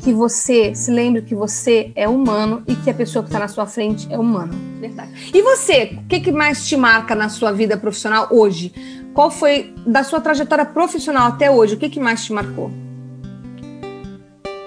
que 0.00 0.12
você 0.12 0.74
se 0.74 0.90
lembre 0.90 1.22
que 1.22 1.34
você 1.34 1.92
é 1.94 2.08
humano 2.08 2.62
e 2.66 2.74
que 2.74 2.90
a 2.90 2.94
pessoa 2.94 3.22
que 3.22 3.28
está 3.28 3.38
na 3.38 3.48
sua 3.48 3.66
frente 3.66 4.08
é 4.10 4.18
humana. 4.18 4.52
Verdade. 4.80 5.10
E 5.32 5.42
você, 5.42 5.98
o 6.04 6.08
que, 6.08 6.20
que 6.20 6.32
mais 6.32 6.66
te 6.66 6.76
marca 6.76 7.14
na 7.14 7.28
sua 7.28 7.52
vida 7.52 7.76
profissional 7.76 8.28
hoje? 8.30 8.72
Qual 9.12 9.30
foi 9.30 9.74
da 9.86 10.02
sua 10.02 10.20
trajetória 10.20 10.64
profissional 10.64 11.28
até 11.28 11.50
hoje? 11.50 11.74
O 11.74 11.76
que, 11.76 11.90
que 11.90 12.00
mais 12.00 12.24
te 12.24 12.32
marcou? 12.32 12.70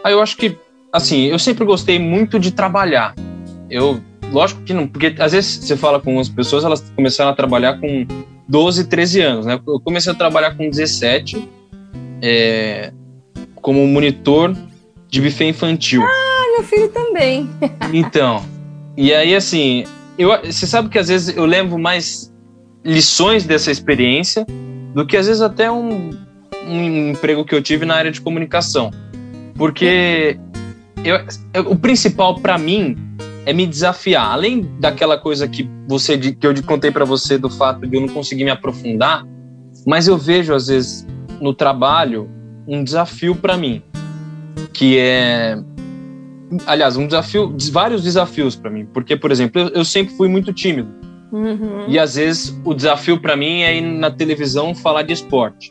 Ah, 0.03 0.11
eu 0.11 0.21
acho 0.21 0.37
que, 0.37 0.57
assim, 0.91 1.23
eu 1.23 1.39
sempre 1.39 1.65
gostei 1.65 1.97
muito 1.97 2.39
de 2.39 2.51
trabalhar. 2.51 3.15
Eu, 3.69 3.99
lógico 4.31 4.61
que 4.61 4.73
não, 4.73 4.87
porque 4.87 5.15
às 5.17 5.31
vezes 5.31 5.65
você 5.65 5.75
fala 5.75 5.99
com 5.99 6.19
as 6.19 6.29
pessoas, 6.29 6.63
elas 6.63 6.81
começaram 6.95 7.31
a 7.31 7.35
trabalhar 7.35 7.79
com 7.79 8.05
12, 8.47 8.85
13 8.85 9.21
anos, 9.21 9.45
né? 9.45 9.59
Eu 9.65 9.79
comecei 9.79 10.11
a 10.11 10.15
trabalhar 10.15 10.55
com 10.55 10.69
17, 10.69 11.49
é, 12.21 12.91
como 13.55 13.87
monitor 13.87 14.55
de 15.13 15.21
buffet 15.21 15.49
infantil. 15.49 16.01
Ah, 16.01 16.57
meu 16.57 16.63
filho 16.63 16.89
também. 16.89 17.47
então, 17.93 18.43
e 18.97 19.13
aí 19.13 19.35
assim, 19.35 19.83
eu, 20.17 20.31
você 20.43 20.65
sabe 20.65 20.89
que 20.89 20.97
às 20.97 21.07
vezes 21.07 21.37
eu 21.37 21.45
levo 21.45 21.77
mais 21.77 22.33
lições 22.83 23.45
dessa 23.45 23.69
experiência 23.69 24.43
do 24.95 25.05
que 25.05 25.15
às 25.15 25.27
vezes 25.27 25.43
até 25.43 25.71
um, 25.71 26.09
um 26.67 27.11
emprego 27.11 27.45
que 27.45 27.53
eu 27.53 27.61
tive 27.61 27.85
na 27.85 27.93
área 27.93 28.11
de 28.11 28.19
comunicação. 28.19 28.89
Porque 29.53 30.39
eu, 31.05 31.19
eu, 31.53 31.71
o 31.71 31.75
principal 31.75 32.39
para 32.39 32.57
mim 32.57 32.97
é 33.45 33.53
me 33.53 33.67
desafiar. 33.67 34.31
Além 34.31 34.61
daquela 34.79 35.15
coisa 35.15 35.47
que 35.47 35.69
você 35.87 36.17
que 36.17 36.47
eu 36.47 36.55
contei 36.63 36.89
para 36.89 37.05
você 37.05 37.37
do 37.37 37.51
fato 37.51 37.85
de 37.85 37.95
eu 37.95 38.01
não 38.01 38.07
conseguir 38.07 38.45
me 38.45 38.51
aprofundar, 38.51 39.23
mas 39.85 40.07
eu 40.07 40.17
vejo 40.17 40.55
às 40.55 40.69
vezes 40.69 41.05
no 41.39 41.53
trabalho 41.53 42.27
um 42.67 42.83
desafio 42.83 43.35
para 43.35 43.55
mim, 43.55 43.83
que 44.71 44.97
é 44.97 45.57
aliás, 46.65 46.97
um 46.97 47.07
desafio, 47.07 47.55
vários 47.71 48.03
desafios 48.03 48.55
para 48.55 48.69
mim, 48.69 48.85
porque 48.93 49.15
por 49.15 49.31
exemplo, 49.31 49.61
eu, 49.61 49.69
eu 49.69 49.85
sempre 49.85 50.15
fui 50.15 50.27
muito 50.27 50.53
tímido. 50.53 50.89
Uhum. 51.31 51.85
E 51.87 51.97
às 51.97 52.15
vezes 52.15 52.59
o 52.63 52.73
desafio 52.73 53.19
para 53.19 53.35
mim 53.35 53.61
é 53.61 53.75
ir 53.75 53.81
na 53.81 54.11
televisão 54.11 54.75
falar 54.75 55.01
de 55.01 55.13
esporte. 55.13 55.69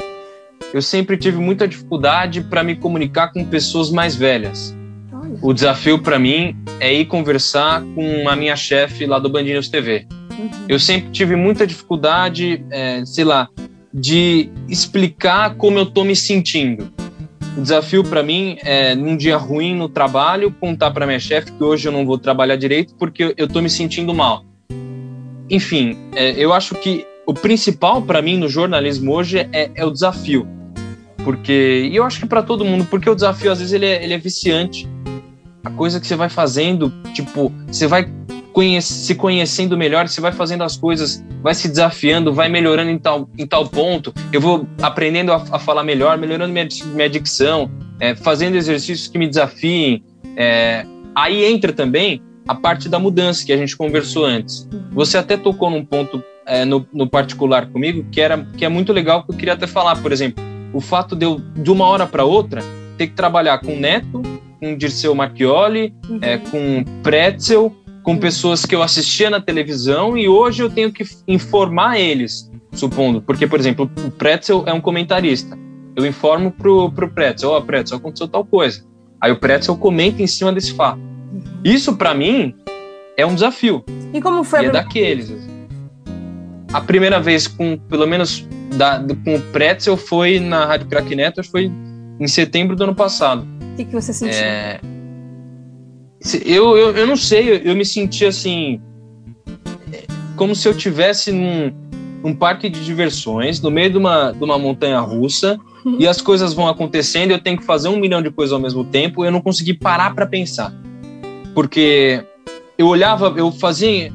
Eu 0.75 0.83
sempre 0.83 1.17
tive 1.17 1.39
muita 1.39 1.69
dificuldade 1.69 2.41
para 2.41 2.65
me 2.65 2.75
comunicar 2.75 3.33
com 3.33 3.45
pessoas 3.45 3.91
mais 3.91 4.17
velhas. 4.17 4.77
Olha. 5.13 5.39
O 5.41 5.53
desafio 5.53 6.01
para 6.01 6.19
mim 6.19 6.57
é 6.81 6.93
ir 6.93 7.07
conversar 7.07 7.83
com 7.95 8.29
a 8.29 8.35
minha 8.35 8.57
chefe 8.57 9.07
lá 9.07 9.19
do 9.19 9.29
Band 9.29 9.43
News 9.43 9.69
TV. 9.69 10.07
Uhum. 10.37 10.51
Eu 10.69 10.81
sempre 10.81 11.11
tive 11.11 11.37
muita 11.37 11.67
dificuldade, 11.67 12.65
é, 12.71 13.05
sei 13.05 13.25
lá, 13.25 13.49
de 13.95 14.51
explicar 14.69 15.55
como 15.57 15.79
eu 15.79 15.87
tô 15.87 16.03
me 16.03 16.17
sentindo. 16.17 16.91
O 17.57 17.61
desafio 17.61 18.03
para 18.03 18.23
mim 18.23 18.57
é, 18.63 18.95
num 18.95 19.17
dia 19.17 19.37
ruim 19.37 19.77
no 19.77 19.89
trabalho, 19.89 20.55
contar 20.59 20.91
para 20.91 21.07
minha 21.07 21.21
chefe 21.21 21.53
que 21.53 21.63
hoje 21.63 21.87
eu 21.87 21.93
não 21.93 22.07
vou 22.07 22.19
trabalhar 22.19 22.57
direito 22.57 22.95
porque 22.95 23.35
eu 23.37 23.47
tô 23.47 23.61
me 23.61 23.69
sentindo 23.69 24.15
mal. 24.15 24.45
Enfim, 25.51 25.99
é, 26.15 26.31
eu 26.33 26.53
acho 26.53 26.75
que 26.77 27.07
o 27.27 27.35
principal 27.35 28.01
para 28.01 28.23
mim 28.23 28.39
no 28.39 28.49
jornalismo 28.49 29.13
hoje 29.13 29.39
é, 29.53 29.71
é, 29.75 29.85
o 29.85 29.91
desafio. 29.91 30.49
Porque, 31.25 31.89
e 31.93 31.95
eu 31.95 32.05
acho 32.05 32.21
que 32.21 32.27
para 32.27 32.43
todo 32.43 32.65
mundo, 32.65 32.87
porque 32.87 33.09
o 33.09 33.15
desafio 33.15 33.53
às 33.53 33.59
vezes 33.59 33.73
ele 33.73 33.87
é, 33.87 34.03
ele 34.03 34.15
é 34.15 34.19
viciante. 34.19 34.89
A 35.63 35.71
coisa 35.71 36.01
que 36.01 36.07
você 36.07 36.17
vai 36.17 36.29
fazendo, 36.29 36.91
tipo, 37.13 37.53
você 37.69 37.87
vai 37.87 38.11
conhece, 38.53 38.93
se 38.93 39.15
conhecendo 39.15 39.77
melhor, 39.77 40.09
você 40.09 40.21
vai 40.21 40.33
fazendo 40.33 40.63
as 40.63 40.77
coisas, 40.77 41.25
vai 41.43 41.55
se 41.55 41.69
desafiando, 41.69 42.33
vai 42.33 42.49
melhorando 42.49 42.91
em 42.91 42.99
tal, 42.99 43.29
em 43.37 43.47
tal 43.47 43.67
ponto. 43.67 44.13
Eu 44.33 44.41
vou 44.41 44.67
aprendendo 44.81 45.33
a, 45.33 45.37
a 45.37 45.59
falar 45.59 45.83
melhor, 45.83 46.19
melhorando 46.19 46.53
minha, 46.53 46.69
minha 46.95 47.09
dicção, 47.09 47.71
é, 47.99 48.15
fazendo 48.15 48.57
exercícios 48.57 49.09
que 49.09 49.19
me 49.19 49.27
desafiem. 49.27 50.05
É, 50.37 50.85
aí 51.15 51.45
entra 51.45 51.73
também 51.73 52.23
a 52.47 52.55
parte 52.55 52.89
da 52.89 52.99
mudança 52.99 53.45
que 53.45 53.53
a 53.53 53.57
gente 53.57 53.77
conversou 53.77 54.25
antes. 54.25 54.69
Você 54.93 55.17
até 55.17 55.37
tocou 55.37 55.71
num 55.71 55.85
ponto 55.85 56.23
é, 56.47 56.65
no, 56.65 56.87
no, 56.93 57.09
particular 57.09 57.67
comigo 57.67 58.05
que 58.11 58.21
era 58.21 58.45
que 58.57 58.65
é 58.65 58.69
muito 58.69 58.93
legal 58.93 59.23
que 59.25 59.33
eu 59.33 59.37
queria 59.37 59.55
até 59.55 59.67
falar, 59.67 59.97
por 60.03 60.11
exemplo, 60.11 60.43
o 60.73 60.81
fato 60.81 61.15
de 61.15 61.25
eu 61.25 61.41
de 61.57 61.71
uma 61.71 61.87
hora 61.87 62.07
para 62.07 62.25
outra 62.25 62.61
ter 62.99 63.07
que 63.07 63.15
trabalhar 63.15 63.59
com 63.59 63.77
Neto, 63.77 64.23
com 64.61 64.77
Dirceu 64.77 65.15
Marchioli, 65.15 65.95
uhum. 66.09 66.19
é, 66.21 66.39
com 66.39 66.85
Pretzel, 67.03 67.75
com 68.03 68.17
pessoas 68.17 68.65
que 68.65 68.75
eu 68.75 68.83
assistia 68.83 69.31
na 69.31 69.41
televisão 69.41 70.17
e 70.17 70.29
hoje 70.29 70.63
eu 70.63 70.71
tenho 70.71 70.93
que 70.93 71.05
informar 71.27 71.99
eles, 71.99 72.51
supondo. 72.73 73.23
Porque, 73.23 73.47
por 73.47 73.59
exemplo, 73.59 73.91
o 74.05 74.11
Pretzel 74.11 74.65
é 74.67 74.73
um 74.73 74.81
comentarista. 74.81 75.57
Eu 75.95 76.07
informo 76.07 76.51
pro, 76.51 76.91
pro 76.91 77.09
Pretzel, 77.09 77.51
ó, 77.51 77.59
oh, 77.59 77.63
Pretzel, 77.63 77.99
aconteceu 77.99 78.27
tal 78.27 78.45
coisa. 78.45 78.85
Aí 79.21 79.31
o 79.31 79.39
Pretzel 79.39 79.77
comenta 79.77 80.23
em 80.23 80.27
cima 80.27 80.53
desse 80.53 80.73
fato. 80.73 81.01
Isso, 81.63 81.97
para 81.97 82.15
mim, 82.15 82.55
é 83.17 83.25
um 83.25 83.35
desafio. 83.35 83.85
E 84.13 84.21
como 84.21 84.43
foi? 84.43 84.65
E 84.65 84.67
é 84.67 84.71
daqueles. 84.71 85.33
A 86.73 86.81
primeira 86.81 87.21
vez 87.21 87.47
com, 87.47 87.79
pelo 87.79 88.07
menos, 88.07 88.47
da, 88.77 88.99
com 89.25 89.37
o 89.37 89.41
Pretzel 89.53 89.97
foi 89.97 90.41
na 90.41 90.65
Rádio 90.65 90.89
Crack 90.89 91.15
Neto, 91.15 91.45
foi 91.45 91.71
em 92.19 92.27
setembro 92.27 92.75
do 92.75 92.85
ano 92.85 92.95
passado. 92.95 93.47
O 93.73 93.77
que, 93.77 93.85
que 93.85 93.93
você 93.93 94.13
sentiu? 94.13 94.39
É, 94.39 94.81
eu, 96.45 96.77
eu, 96.77 96.97
eu 96.97 97.07
não 97.07 97.17
sei, 97.17 97.63
eu, 97.65 97.75
me 97.75 97.85
senti 97.85 98.25
assim, 98.25 98.81
como 100.37 100.55
se 100.55 100.69
eu 100.69 100.77
tivesse 100.77 101.33
num, 101.33 101.73
num 102.23 102.35
parque 102.35 102.69
de 102.69 102.85
diversões, 102.85 103.61
no 103.61 103.71
meio 103.71 103.91
de 103.91 103.99
uma, 103.99 104.33
de 104.33 104.43
uma 104.43 104.59
montanha 104.59 105.01
russa, 105.01 105.59
e 105.99 106.07
as 106.07 106.21
coisas 106.21 106.55
vão 106.55 106.69
acontecendo, 106.69 107.33
eu 107.33 107.41
tenho 107.41 107.59
que 107.59 107.65
fazer 107.65 107.89
um 107.89 107.97
milhão 107.97 108.23
de 108.23 108.31
coisas 108.31 108.53
ao 108.53 108.61
mesmo 108.61 108.85
tempo, 108.85 109.25
e 109.25 109.29
eu 109.29 109.33
não 109.33 109.41
consegui 109.41 109.75
parar 109.75 110.15
para 110.15 110.27
pensar. 110.27 110.73
Porque 111.55 112.25
eu 112.79 112.87
olhava, 112.87 113.35
eu 113.37 113.51
fazia, 113.51 114.13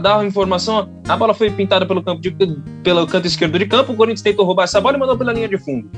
dava 0.00 0.26
informação, 0.26 0.90
a 1.08 1.16
bola 1.16 1.32
foi 1.32 1.50
pintada 1.50 1.86
pelo, 1.86 2.02
campo 2.02 2.20
de, 2.20 2.36
pelo 2.82 3.06
canto 3.06 3.26
esquerdo 3.26 3.58
de 3.58 3.66
campo, 3.66 3.92
o 3.92 3.96
Corinthians 3.96 4.22
tentou 4.22 4.44
roubar 4.44 4.64
essa 4.64 4.80
bola 4.80 4.96
e 4.96 5.00
mandou 5.00 5.16
pela 5.16 5.32
linha 5.32 5.48
de 5.48 5.56
fundo. 5.56 5.90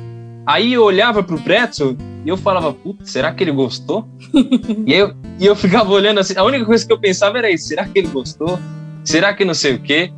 Aí 0.46 0.72
eu 0.72 0.84
olhava 0.84 1.22
pro 1.22 1.38
Pretzel 1.38 1.96
e 2.25 2.29
eu 2.29 2.37
falava, 2.37 2.73
putz, 2.73 3.11
será 3.11 3.33
que 3.33 3.43
ele 3.43 3.52
gostou? 3.52 4.09
e, 4.87 4.93
eu, 4.93 5.14
e 5.38 5.47
eu 5.47 5.57
ficava 5.57 5.91
olhando 5.91 6.21
assim, 6.21 6.35
a 6.37 6.45
única 6.45 6.64
coisa 6.64 6.87
que 6.87 6.93
eu 6.93 6.99
pensava 6.99 7.38
era 7.38 7.50
isso, 7.50 7.69
será 7.69 7.85
que 7.85 7.99
ele 7.99 8.09
gostou? 8.09 8.59
Será 9.05 9.35
que 9.35 9.45
não 9.45 9.55
sei 9.55 9.75
o 9.75 9.81
quê? 9.81 10.12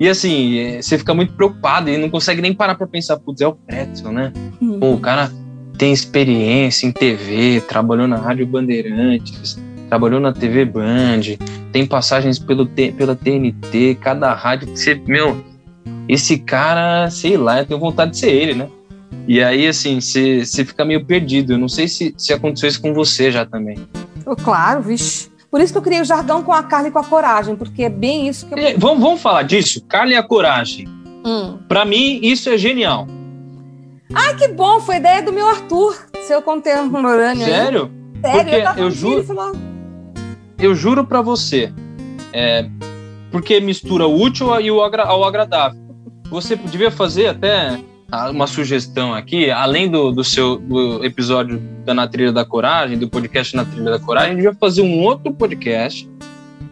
E 0.00 0.08
assim, 0.08 0.58
é, 0.58 0.82
você 0.82 0.98
fica 0.98 1.14
muito 1.14 1.32
preocupado 1.32 1.90
e 1.90 1.96
não 1.96 2.08
consegue 2.08 2.40
nem 2.40 2.54
parar 2.54 2.74
pra 2.74 2.86
pensar, 2.86 3.18
putz, 3.18 3.40
é 3.40 3.46
o 3.46 3.52
Pretzel, 3.52 4.12
né? 4.12 4.32
Pô, 4.80 4.94
o 4.94 5.00
cara 5.00 5.32
tem 5.76 5.92
experiência 5.92 6.86
em 6.86 6.92
TV, 6.92 7.62
trabalhou 7.68 8.08
na 8.08 8.16
Rádio 8.16 8.46
Bandeirantes, 8.46 9.58
trabalhou 9.88 10.20
na 10.20 10.32
TV 10.32 10.64
Band, 10.64 11.36
tem 11.72 11.86
passagens 11.86 12.38
pelo 12.38 12.66
pela 12.66 13.14
TNT, 13.14 13.96
cada 14.00 14.34
rádio 14.34 14.68
que 14.68 14.78
você, 14.78 14.94
meu, 15.06 15.44
esse 16.08 16.38
cara, 16.38 17.08
sei 17.10 17.36
lá, 17.36 17.60
eu 17.60 17.66
tenho 17.66 17.80
vontade 17.80 18.12
de 18.12 18.18
ser 18.18 18.30
ele, 18.30 18.54
né? 18.54 18.68
E 19.28 19.42
aí, 19.42 19.66
assim, 19.66 20.00
você 20.00 20.64
fica 20.64 20.86
meio 20.86 21.04
perdido. 21.04 21.52
Eu 21.52 21.58
não 21.58 21.68
sei 21.68 21.86
se, 21.86 22.14
se 22.16 22.32
aconteceu 22.32 22.66
isso 22.66 22.80
com 22.80 22.94
você 22.94 23.30
já 23.30 23.44
também. 23.44 23.76
Claro, 24.42 24.80
vixe. 24.80 25.30
Por 25.50 25.60
isso 25.60 25.70
que 25.70 25.78
eu 25.78 25.82
criei 25.82 26.00
o 26.00 26.04
jargão 26.04 26.42
com 26.42 26.52
a 26.52 26.62
carne 26.62 26.88
e 26.88 26.90
com 26.90 26.98
a 26.98 27.04
coragem, 27.04 27.54
porque 27.54 27.82
é 27.82 27.90
bem 27.90 28.26
isso 28.26 28.46
que 28.46 28.54
eu. 28.54 28.58
É, 28.58 28.74
vamos, 28.78 29.00
vamos 29.00 29.20
falar 29.20 29.42
disso? 29.42 29.82
Carne 29.86 30.12
e 30.12 30.16
a 30.16 30.22
coragem. 30.22 30.88
Hum. 31.26 31.58
Para 31.68 31.84
mim, 31.84 32.20
isso 32.22 32.48
é 32.48 32.56
genial. 32.56 33.06
Ai, 34.14 34.34
que 34.34 34.48
bom! 34.48 34.80
Foi 34.80 34.96
ideia 34.96 35.22
do 35.22 35.32
meu 35.32 35.46
Arthur, 35.46 35.94
seu 36.26 36.40
contemporâneo. 36.40 37.44
Sério? 37.44 37.90
Aí. 38.24 38.32
Sério, 38.32 38.64
porque 38.64 38.80
eu, 38.80 38.84
eu 38.84 38.90
juro. 38.90 39.26
Eu 40.58 40.74
juro 40.74 41.04
para 41.04 41.20
você. 41.20 41.70
É, 42.32 42.66
porque 43.30 43.60
mistura 43.60 44.06
o 44.06 44.22
útil 44.22 44.58
e 44.58 44.70
o 44.70 44.82
agradável. 44.82 45.80
Você 46.30 46.56
devia 46.56 46.90
fazer 46.90 47.28
até 47.28 47.78
uma 48.30 48.46
sugestão 48.46 49.12
aqui, 49.12 49.50
além 49.50 49.90
do, 49.90 50.10
do 50.10 50.24
seu 50.24 50.56
do 50.56 51.04
episódio 51.04 51.58
da 51.84 51.92
Na 51.92 52.08
Trilha 52.08 52.32
da 52.32 52.44
Coragem, 52.44 52.98
do 52.98 53.08
podcast 53.08 53.54
Na 53.54 53.64
Trilha 53.64 53.90
da 53.90 53.98
Coragem, 53.98 54.32
a 54.32 54.34
gente 54.34 54.44
vai 54.44 54.54
fazer 54.54 54.82
um 54.82 55.02
outro 55.02 55.32
podcast 55.32 56.08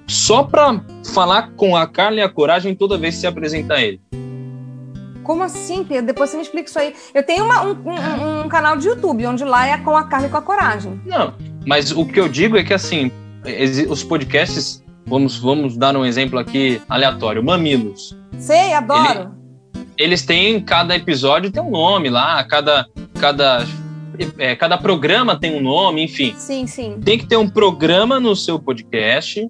só 0.06 0.44
para 0.44 0.80
falar 1.12 1.50
com 1.56 1.76
a 1.76 1.86
Carla 1.86 2.18
e 2.18 2.22
a 2.22 2.28
Coragem 2.28 2.74
toda 2.74 2.96
vez 2.96 3.16
que 3.16 3.20
se 3.20 3.26
apresentar 3.26 3.82
ele. 3.82 4.00
Como 5.22 5.42
assim, 5.42 5.84
Pedro? 5.84 6.06
Depois 6.06 6.30
você 6.30 6.36
me 6.36 6.42
explica 6.42 6.70
isso 6.70 6.78
aí. 6.78 6.94
Eu 7.12 7.22
tenho 7.22 7.44
uma, 7.44 7.64
um, 7.64 7.72
um, 7.72 8.44
um, 8.44 8.48
canal 8.48 8.76
de 8.76 8.86
YouTube, 8.88 9.26
onde 9.26 9.44
lá 9.44 9.66
é 9.66 9.76
com 9.76 9.96
a 9.96 10.04
Carla 10.04 10.28
e 10.28 10.30
com 10.30 10.36
a 10.36 10.42
Coragem. 10.42 11.00
Não, 11.04 11.34
mas 11.66 11.90
o 11.90 12.06
que 12.06 12.18
eu 12.18 12.28
digo 12.28 12.56
é 12.56 12.62
que, 12.62 12.72
assim, 12.72 13.10
os 13.90 14.04
podcasts, 14.04 14.82
vamos, 15.04 15.36
vamos 15.36 15.76
dar 15.76 15.96
um 15.96 16.04
exemplo 16.04 16.38
aqui 16.38 16.80
aleatório, 16.88 17.42
Mamilos. 17.42 18.16
Sei, 18.38 18.72
adoro. 18.72 19.20
Ele, 19.20 19.45
eles 19.98 20.24
têm 20.24 20.60
cada 20.60 20.94
episódio 20.94 21.50
tem 21.50 21.62
um 21.62 21.70
nome 21.70 22.10
lá, 22.10 22.42
cada 22.44 22.86
cada 23.18 23.66
é, 24.38 24.56
cada 24.56 24.78
programa 24.78 25.38
tem 25.38 25.54
um 25.54 25.60
nome, 25.60 26.02
enfim. 26.02 26.34
Sim, 26.36 26.66
sim. 26.66 26.98
Tem 27.04 27.18
que 27.18 27.26
ter 27.26 27.36
um 27.36 27.48
programa 27.48 28.18
no 28.18 28.34
seu 28.34 28.58
podcast 28.58 29.46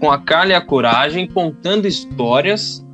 com 0.00 0.10
a 0.10 0.18
Carla 0.18 0.52
e 0.52 0.54
a 0.54 0.60
Coragem 0.60 1.26
contando 1.26 1.86
histórias, 1.86 2.84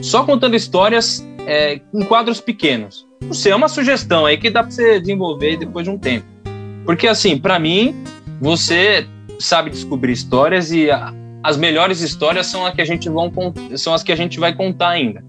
só 0.00 0.24
contando 0.24 0.54
histórias 0.54 1.26
é, 1.46 1.80
em 1.94 2.04
quadros 2.04 2.40
pequenos. 2.40 3.06
Isso 3.30 3.48
é 3.48 3.54
uma 3.54 3.68
sugestão 3.68 4.26
aí 4.26 4.36
que 4.36 4.50
dá 4.50 4.62
para 4.62 4.70
você 4.70 5.00
desenvolver 5.00 5.56
depois 5.56 5.84
de 5.84 5.90
um 5.90 5.98
tempo. 5.98 6.26
Porque 6.84 7.06
assim, 7.06 7.38
para 7.38 7.58
mim, 7.58 7.94
você 8.40 9.06
sabe 9.38 9.70
descobrir 9.70 10.12
histórias 10.12 10.72
e 10.72 10.90
a, 10.90 11.12
as 11.42 11.56
melhores 11.56 12.00
histórias 12.00 12.46
são 12.46 12.66
as 12.66 12.74
que 12.74 12.82
a 12.82 12.84
gente 12.84 13.08
vão 13.08 13.32
são 13.76 13.94
as 13.94 14.02
que 14.02 14.12
a 14.12 14.16
gente 14.16 14.38
vai 14.38 14.54
contar 14.54 14.90
ainda. 14.90 15.24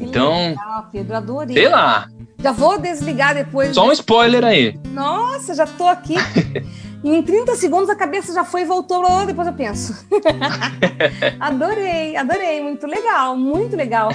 Então. 0.00 0.48
Legal, 0.48 0.88
Pedro, 0.90 1.16
adorei. 1.16 1.54
Sei 1.54 1.68
lá. 1.68 2.08
Já 2.42 2.52
vou 2.52 2.78
desligar 2.78 3.34
depois. 3.34 3.74
Só 3.74 3.88
um 3.88 3.92
spoiler 3.92 4.44
aí. 4.44 4.78
Nossa, 4.92 5.54
já 5.54 5.66
tô 5.66 5.86
aqui. 5.86 6.14
em 7.04 7.22
30 7.22 7.54
segundos 7.56 7.90
a 7.90 7.94
cabeça 7.94 8.32
já 8.32 8.44
foi 8.44 8.62
e 8.62 8.64
voltou, 8.64 9.26
depois 9.26 9.46
eu 9.46 9.52
penso. 9.52 10.06
adorei, 11.38 12.16
adorei, 12.16 12.62
muito 12.62 12.86
legal, 12.86 13.36
muito 13.36 13.76
legal. 13.76 14.10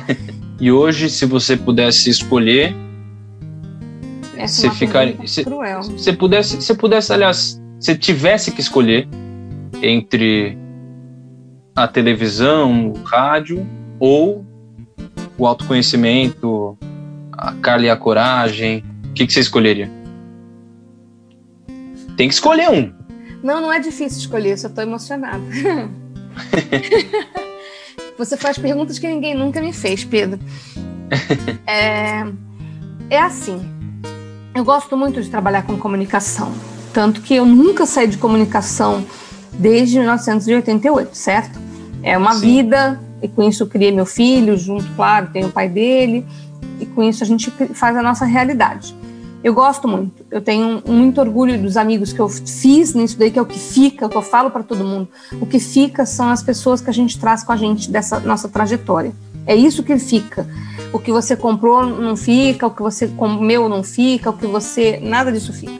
E 0.59 0.71
hoje, 0.71 1.09
se 1.09 1.25
você 1.25 1.55
pudesse 1.55 2.09
escolher, 2.09 2.75
Essa 4.35 4.67
é 4.67 4.69
você 4.69 4.75
ficaria. 4.75 5.27
Se, 5.27 5.43
cruel. 5.43 5.83
Se 5.83 6.13
pudesse, 6.13 6.61
se 6.61 6.73
pudesse, 6.73 7.13
aliás, 7.13 7.61
se 7.79 7.95
tivesse 7.95 8.51
que 8.51 8.61
escolher 8.61 9.07
entre 9.83 10.57
a 11.75 11.87
televisão, 11.87 12.91
o 12.91 13.03
rádio 13.03 13.67
ou 13.99 14.45
o 15.37 15.45
autoconhecimento, 15.45 16.77
a 17.31 17.53
Carla 17.53 17.85
e 17.85 17.89
a 17.89 17.95
coragem? 17.95 18.83
O 19.09 19.13
que, 19.13 19.25
que 19.27 19.33
você 19.33 19.39
escolheria? 19.39 19.89
Tem 22.17 22.27
que 22.27 22.33
escolher 22.33 22.69
um. 22.69 22.93
Não, 23.43 23.61
não 23.61 23.71
é 23.71 23.79
difícil 23.79 24.19
escolher, 24.19 24.57
só 24.57 24.67
estou 24.67 24.83
emocionada. 24.83 25.43
Você 28.17 28.37
faz 28.37 28.57
perguntas 28.57 28.97
que 28.97 29.07
ninguém 29.07 29.35
nunca 29.35 29.61
me 29.61 29.73
fez, 29.73 30.03
Pedro. 30.05 30.39
É, 31.67 32.25
é 33.09 33.19
assim. 33.19 33.61
Eu 34.53 34.63
gosto 34.63 34.95
muito 34.95 35.21
de 35.21 35.29
trabalhar 35.29 35.63
com 35.63 35.77
comunicação. 35.77 36.53
Tanto 36.93 37.21
que 37.21 37.35
eu 37.35 37.45
nunca 37.45 37.85
saí 37.85 38.07
de 38.07 38.17
comunicação 38.17 39.05
desde 39.51 39.99
1988, 39.99 41.15
certo? 41.15 41.59
É 42.01 42.17
uma 42.17 42.35
Sim. 42.35 42.39
vida, 42.39 43.01
e 43.21 43.27
com 43.27 43.43
isso 43.43 43.63
eu 43.63 43.67
criei 43.67 43.91
meu 43.91 44.05
filho, 44.05 44.57
junto, 44.57 44.85
claro, 44.95 45.29
tem 45.31 45.45
o 45.45 45.51
pai 45.51 45.69
dele, 45.69 46.25
e 46.79 46.85
com 46.85 47.03
isso 47.03 47.23
a 47.23 47.27
gente 47.27 47.49
faz 47.73 47.95
a 47.95 48.01
nossa 48.01 48.25
realidade. 48.25 48.95
Eu 49.43 49.53
gosto 49.53 49.87
muito, 49.87 50.25
eu 50.31 50.41
tenho 50.41 50.81
muito 50.87 51.21
orgulho 51.21 51.61
dos 51.61 51.77
amigos 51.77 52.11
que 52.11 52.19
eu 52.19 52.27
fiz 52.27 52.95
nisso 52.95 53.17
daí, 53.19 53.29
que 53.29 53.37
é 53.37 53.41
o 53.41 53.45
que 53.45 53.59
fica, 53.59 54.07
o 54.07 54.09
que 54.09 54.17
eu 54.17 54.21
falo 54.23 54.49
para 54.49 54.63
todo 54.63 54.83
mundo. 54.83 55.07
O 55.39 55.45
que 55.45 55.59
fica 55.59 56.03
são 56.03 56.29
as 56.29 56.41
pessoas 56.41 56.81
que 56.81 56.89
a 56.89 56.93
gente 56.93 57.19
traz 57.19 57.43
com 57.43 57.51
a 57.51 57.55
gente 57.55 57.91
dessa 57.91 58.19
nossa 58.19 58.49
trajetória. 58.49 59.13
É 59.45 59.55
isso 59.55 59.83
que 59.83 59.99
fica. 59.99 60.47
O 60.91 60.97
que 60.97 61.11
você 61.11 61.35
comprou 61.35 61.85
não 61.85 62.17
fica, 62.17 62.65
o 62.65 62.71
que 62.71 62.81
você 62.81 63.07
comeu 63.07 63.69
não 63.69 63.83
fica, 63.83 64.31
o 64.31 64.33
que 64.33 64.47
você. 64.47 64.99
Nada 64.99 65.31
disso 65.31 65.53
fica. 65.53 65.79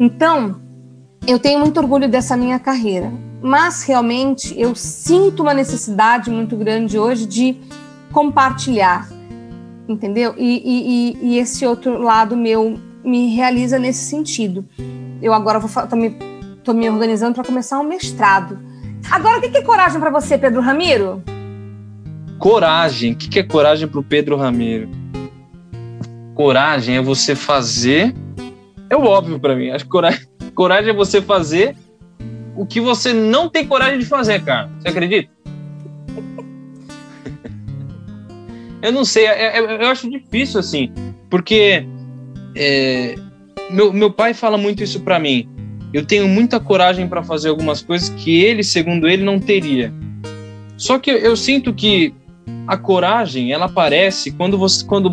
Então, 0.00 0.56
eu 1.24 1.38
tenho 1.38 1.60
muito 1.60 1.78
orgulho 1.78 2.08
dessa 2.08 2.36
minha 2.36 2.58
carreira, 2.58 3.12
mas 3.40 3.82
realmente 3.82 4.58
eu 4.58 4.74
sinto 4.74 5.42
uma 5.42 5.54
necessidade 5.54 6.30
muito 6.30 6.56
grande 6.56 6.98
hoje 6.98 7.26
de 7.26 7.56
compartilhar, 8.12 9.08
entendeu? 9.88 10.34
E, 10.36 11.16
e, 11.22 11.28
e 11.28 11.38
esse 11.38 11.66
outro 11.66 12.00
lado 12.00 12.36
meu 12.36 12.78
me 13.04 13.34
realiza 13.34 13.78
nesse 13.78 14.04
sentido. 14.04 14.64
Eu 15.22 15.32
agora 15.32 15.58
vou 15.58 15.70
tô 15.86 15.96
me, 15.96 16.10
tô 16.64 16.72
me 16.72 16.88
organizando 16.88 17.34
para 17.34 17.44
começar 17.44 17.78
um 17.78 17.84
mestrado. 17.84 18.58
Agora, 19.10 19.38
o 19.38 19.40
que 19.40 19.56
é 19.56 19.62
coragem 19.62 20.00
para 20.00 20.10
você, 20.10 20.36
Pedro 20.36 20.60
Ramiro? 20.60 21.22
Coragem. 22.38 23.12
O 23.12 23.16
que 23.16 23.38
é 23.38 23.42
coragem 23.42 23.88
para 23.88 24.00
o 24.00 24.02
Pedro 24.02 24.36
Ramiro? 24.36 24.88
Coragem 26.34 26.96
é 26.96 27.02
você 27.02 27.34
fazer 27.34 28.14
é 28.90 28.96
o 28.96 29.04
óbvio 29.04 29.38
para 29.38 29.54
mim. 29.54 29.70
Acho 29.70 29.84
que 29.84 29.90
coragem, 29.90 30.26
coragem 30.54 30.90
é 30.90 30.94
você 30.94 31.20
fazer 31.20 31.76
o 32.58 32.66
que 32.66 32.80
você 32.80 33.12
não 33.12 33.48
tem 33.48 33.64
coragem 33.64 34.00
de 34.00 34.04
fazer, 34.04 34.44
cara. 34.44 34.68
Você 34.80 34.88
acredita? 34.88 35.30
eu 38.82 38.90
não 38.90 39.04
sei, 39.04 39.26
é, 39.26 39.58
é, 39.58 39.84
eu 39.84 39.86
acho 39.86 40.10
difícil 40.10 40.58
assim, 40.58 40.92
porque 41.30 41.86
é, 42.56 43.14
meu, 43.70 43.92
meu 43.92 44.10
pai 44.10 44.34
fala 44.34 44.58
muito 44.58 44.82
isso 44.82 45.00
para 45.00 45.20
mim. 45.20 45.48
Eu 45.92 46.04
tenho 46.04 46.26
muita 46.26 46.58
coragem 46.58 47.06
para 47.08 47.22
fazer 47.22 47.48
algumas 47.48 47.80
coisas 47.80 48.08
que 48.10 48.42
ele, 48.42 48.64
segundo 48.64 49.08
ele, 49.08 49.22
não 49.22 49.38
teria. 49.38 49.94
Só 50.76 50.98
que 50.98 51.10
eu 51.10 51.36
sinto 51.36 51.72
que 51.72 52.12
a 52.66 52.76
coragem 52.76 53.52
ela 53.52 53.66
aparece 53.66 54.32
quando 54.32 54.58
você 54.58 54.84
quando 54.84 55.10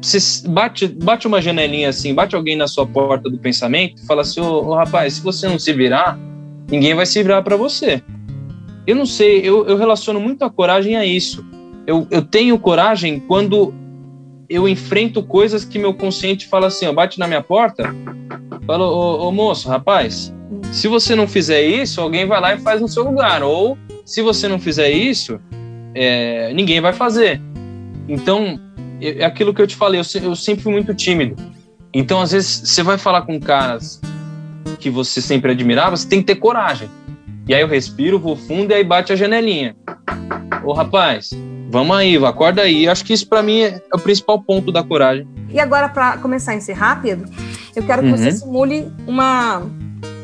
você 0.00 0.46
bate, 0.48 0.86
bate 0.88 1.26
uma 1.26 1.40
janelinha 1.40 1.88
assim, 1.88 2.14
bate 2.14 2.36
alguém 2.36 2.54
na 2.54 2.68
sua 2.68 2.86
porta 2.86 3.30
do 3.30 3.38
pensamento 3.38 4.02
e 4.02 4.06
fala 4.06 4.20
assim: 4.20 4.40
ô, 4.40 4.68
ô 4.68 4.74
rapaz, 4.74 5.14
se 5.14 5.22
você 5.22 5.48
não 5.48 5.58
se 5.58 5.72
virar, 5.72 6.18
ninguém 6.70 6.94
vai 6.94 7.06
se 7.06 7.22
virar 7.22 7.42
para 7.42 7.56
você. 7.56 8.02
Eu 8.86 8.96
não 8.96 9.06
sei, 9.06 9.40
eu, 9.40 9.66
eu 9.66 9.76
relaciono 9.76 10.20
muito 10.20 10.44
a 10.44 10.50
coragem 10.50 10.96
a 10.96 11.04
isso. 11.04 11.44
Eu, 11.86 12.06
eu 12.10 12.22
tenho 12.22 12.58
coragem 12.58 13.20
quando 13.20 13.72
eu 14.48 14.68
enfrento 14.68 15.22
coisas 15.22 15.64
que 15.64 15.78
meu 15.78 15.94
consciente 15.94 16.46
fala 16.46 16.66
assim: 16.66 16.92
bate 16.92 17.18
na 17.18 17.26
minha 17.26 17.42
porta, 17.42 17.94
fala, 18.66 18.84
ô, 18.86 19.28
ô 19.28 19.32
moço, 19.32 19.68
rapaz, 19.68 20.32
se 20.70 20.88
você 20.88 21.14
não 21.14 21.26
fizer 21.26 21.62
isso, 21.62 22.00
alguém 22.00 22.26
vai 22.26 22.40
lá 22.40 22.54
e 22.54 22.58
faz 22.58 22.80
no 22.80 22.88
seu 22.88 23.04
lugar. 23.04 23.42
Ou 23.42 23.78
se 24.04 24.20
você 24.22 24.48
não 24.48 24.58
fizer 24.58 24.90
isso, 24.90 25.40
é, 25.94 26.52
ninguém 26.52 26.80
vai 26.80 26.92
fazer. 26.92 27.40
Então, 28.08 28.60
é 29.00 29.24
aquilo 29.24 29.54
que 29.54 29.62
eu 29.62 29.66
te 29.66 29.76
falei, 29.76 30.00
eu, 30.00 30.22
eu 30.22 30.36
sempre 30.36 30.62
fui 30.62 30.72
muito 30.72 30.94
tímido. 30.94 31.36
Então, 31.92 32.20
às 32.20 32.32
vezes, 32.32 32.68
você 32.68 32.82
vai 32.82 32.98
falar 32.98 33.22
com 33.22 33.38
caras 33.38 34.00
que 34.78 34.90
você 34.90 35.20
sempre 35.20 35.52
admirava, 35.52 35.96
você 35.96 36.08
tem 36.08 36.20
que 36.20 36.26
ter 36.26 36.36
coragem. 36.36 36.88
E 37.46 37.54
aí 37.54 37.60
eu 37.60 37.68
respiro, 37.68 38.18
vou 38.18 38.36
fundo 38.36 38.70
e 38.70 38.74
aí 38.74 38.84
bate 38.84 39.12
a 39.12 39.16
janelinha. 39.16 39.76
Ô 40.64 40.72
rapaz, 40.72 41.30
vamos 41.70 41.96
aí, 41.96 42.16
acorda 42.24 42.62
aí. 42.62 42.88
Acho 42.88 43.04
que 43.04 43.12
isso 43.12 43.28
para 43.28 43.42
mim 43.42 43.62
é 43.62 43.80
o 43.92 43.98
principal 43.98 44.40
ponto 44.42 44.72
da 44.72 44.82
coragem. 44.82 45.28
E 45.50 45.60
agora, 45.60 45.88
para 45.88 46.16
começar 46.18 46.52
a 46.52 46.54
encerrar, 46.54 47.00
Pedro, 47.02 47.28
eu 47.76 47.82
quero 47.84 48.02
que 48.02 48.08
uhum. 48.08 48.16
você 48.16 48.32
simule 48.32 48.90
uma, 49.06 49.62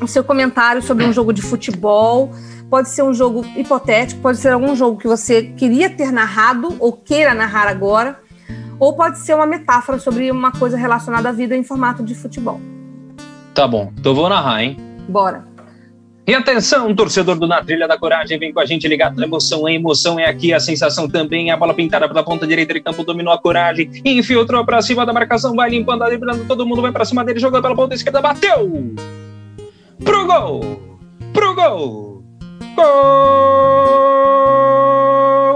o 0.01 0.07
seu 0.07 0.25
comentário 0.25 0.83
sobre 0.83 1.05
um 1.05 1.13
jogo 1.13 1.33
de 1.33 1.43
futebol. 1.43 2.31
Pode 2.71 2.89
ser 2.89 3.03
um 3.03 3.13
jogo 3.13 3.45
hipotético, 3.57 4.21
pode 4.21 4.39
ser 4.39 4.53
algum 4.53 4.75
jogo 4.75 4.97
que 4.97 5.09
você 5.09 5.43
queria 5.43 5.91
ter 5.91 6.11
narrado 6.11 6.77
ou 6.79 6.93
queira 6.93 7.35
narrar 7.35 7.67
agora 7.67 8.19
ou 8.81 8.95
pode 8.95 9.19
ser 9.19 9.35
uma 9.35 9.47
metáfora 9.47 9.99
sobre 9.99 10.31
uma 10.31 10.51
coisa 10.51 10.77
relacionada 10.77 11.29
à 11.29 11.33
vida 11.33 11.55
em 11.55 11.63
formato 11.63 12.03
de 12.03 12.15
futebol. 12.15 12.59
Tá 13.61 13.69
bom, 13.69 13.93
então 13.95 14.15
vou 14.15 14.27
narrar, 14.27 14.65
hein? 14.65 14.79
Bora. 15.07 15.45
E 16.27 16.35
atenção, 16.35 16.95
torcedor 16.95 17.39
do 17.39 17.47
Na 17.47 17.63
Trilha 17.63 17.87
da 17.87 17.99
Coragem, 17.99 18.39
vem 18.39 18.55
com 18.55 18.61
a 18.61 18.65
gente 18.65 18.89
ligado 18.89 19.17
na 19.17 19.27
emoção. 19.27 19.67
A 19.67 19.73
emoção 19.73 20.19
é 20.19 20.25
aqui, 20.25 20.55
a 20.55 20.59
sensação 20.59 21.07
também. 21.07 21.51
A 21.51 21.59
bola 21.59 21.75
pintada 21.75 22.09
pela 22.09 22.23
ponta 22.23 22.47
direita 22.47 22.73
de 22.73 22.81
campo 22.81 23.05
dominou 23.05 23.35
a 23.35 23.39
coragem, 23.39 23.91
infiltrou 24.03 24.65
para 24.65 24.81
cima 24.81 25.05
da 25.05 25.13
marcação, 25.13 25.55
vai 25.55 25.69
limpando, 25.69 26.09
limpando, 26.09 26.49
todo 26.49 26.65
mundo 26.65 26.81
vai 26.81 26.91
para 26.91 27.05
cima 27.05 27.23
dele, 27.23 27.39
jogou 27.39 27.61
pela 27.61 27.77
ponta 27.77 27.95
esquerda, 27.95 28.23
bateu! 28.23 28.95
Pro 30.03 30.27
gol! 30.27 30.99
Pro 31.35 31.55
gol! 31.55 32.25
Gol! 32.75 32.87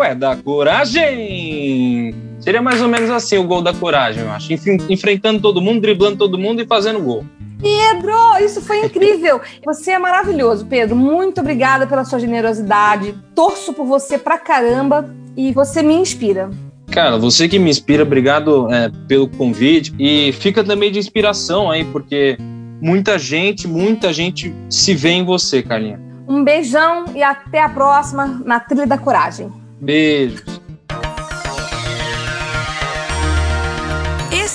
É 0.05 0.15
da 0.15 0.37
coragem! 0.37 2.15
Seria 2.39 2.61
mais 2.61 2.83
ou 2.83 2.89
menos 2.89 3.09
assim 3.09 3.39
o 3.39 3.45
gol 3.45 3.63
da 3.63 3.73
coragem, 3.73 4.25
eu 4.25 4.31
acho. 4.31 4.53
Enfrentando 4.91 5.41
todo 5.41 5.63
mundo, 5.63 5.81
driblando 5.81 6.19
todo 6.19 6.37
mundo 6.37 6.61
e 6.61 6.67
fazendo 6.67 7.01
gol. 7.01 7.25
Pedro, 7.65 8.15
isso 8.45 8.61
foi 8.61 8.85
incrível. 8.85 9.41
Você 9.65 9.93
é 9.93 9.99
maravilhoso, 9.99 10.67
Pedro. 10.67 10.95
Muito 10.95 11.41
obrigada 11.41 11.87
pela 11.87 12.05
sua 12.05 12.19
generosidade. 12.19 13.15
Torço 13.35 13.73
por 13.73 13.87
você 13.87 14.19
pra 14.19 14.37
caramba 14.37 15.09
e 15.35 15.51
você 15.51 15.83
me 15.83 15.95
inspira. 15.95 16.51
Cara, 16.91 17.17
você 17.17 17.49
que 17.49 17.59
me 17.59 17.71
inspira, 17.71 18.03
obrigado 18.03 18.71
é, 18.71 18.91
pelo 19.09 19.27
convite. 19.27 19.95
E 19.99 20.31
fica 20.33 20.63
também 20.63 20.93
de 20.93 20.99
inspiração 20.99 21.71
aí, 21.71 21.87
porque 21.87 22.37
muita 22.83 23.19
gente, 23.19 23.67
muita 23.67 24.13
gente 24.13 24.55
se 24.69 24.95
vê 24.95 25.13
em 25.13 25.25
você, 25.25 25.63
Carlinha. 25.63 25.99
Um 26.29 26.45
beijão 26.45 27.07
e 27.15 27.23
até 27.23 27.63
a 27.63 27.69
próxima 27.71 28.27
na 28.45 28.61
Trilha 28.61 28.87
da 28.87 28.99
Coragem. 28.99 29.51
Beijos. 29.81 30.54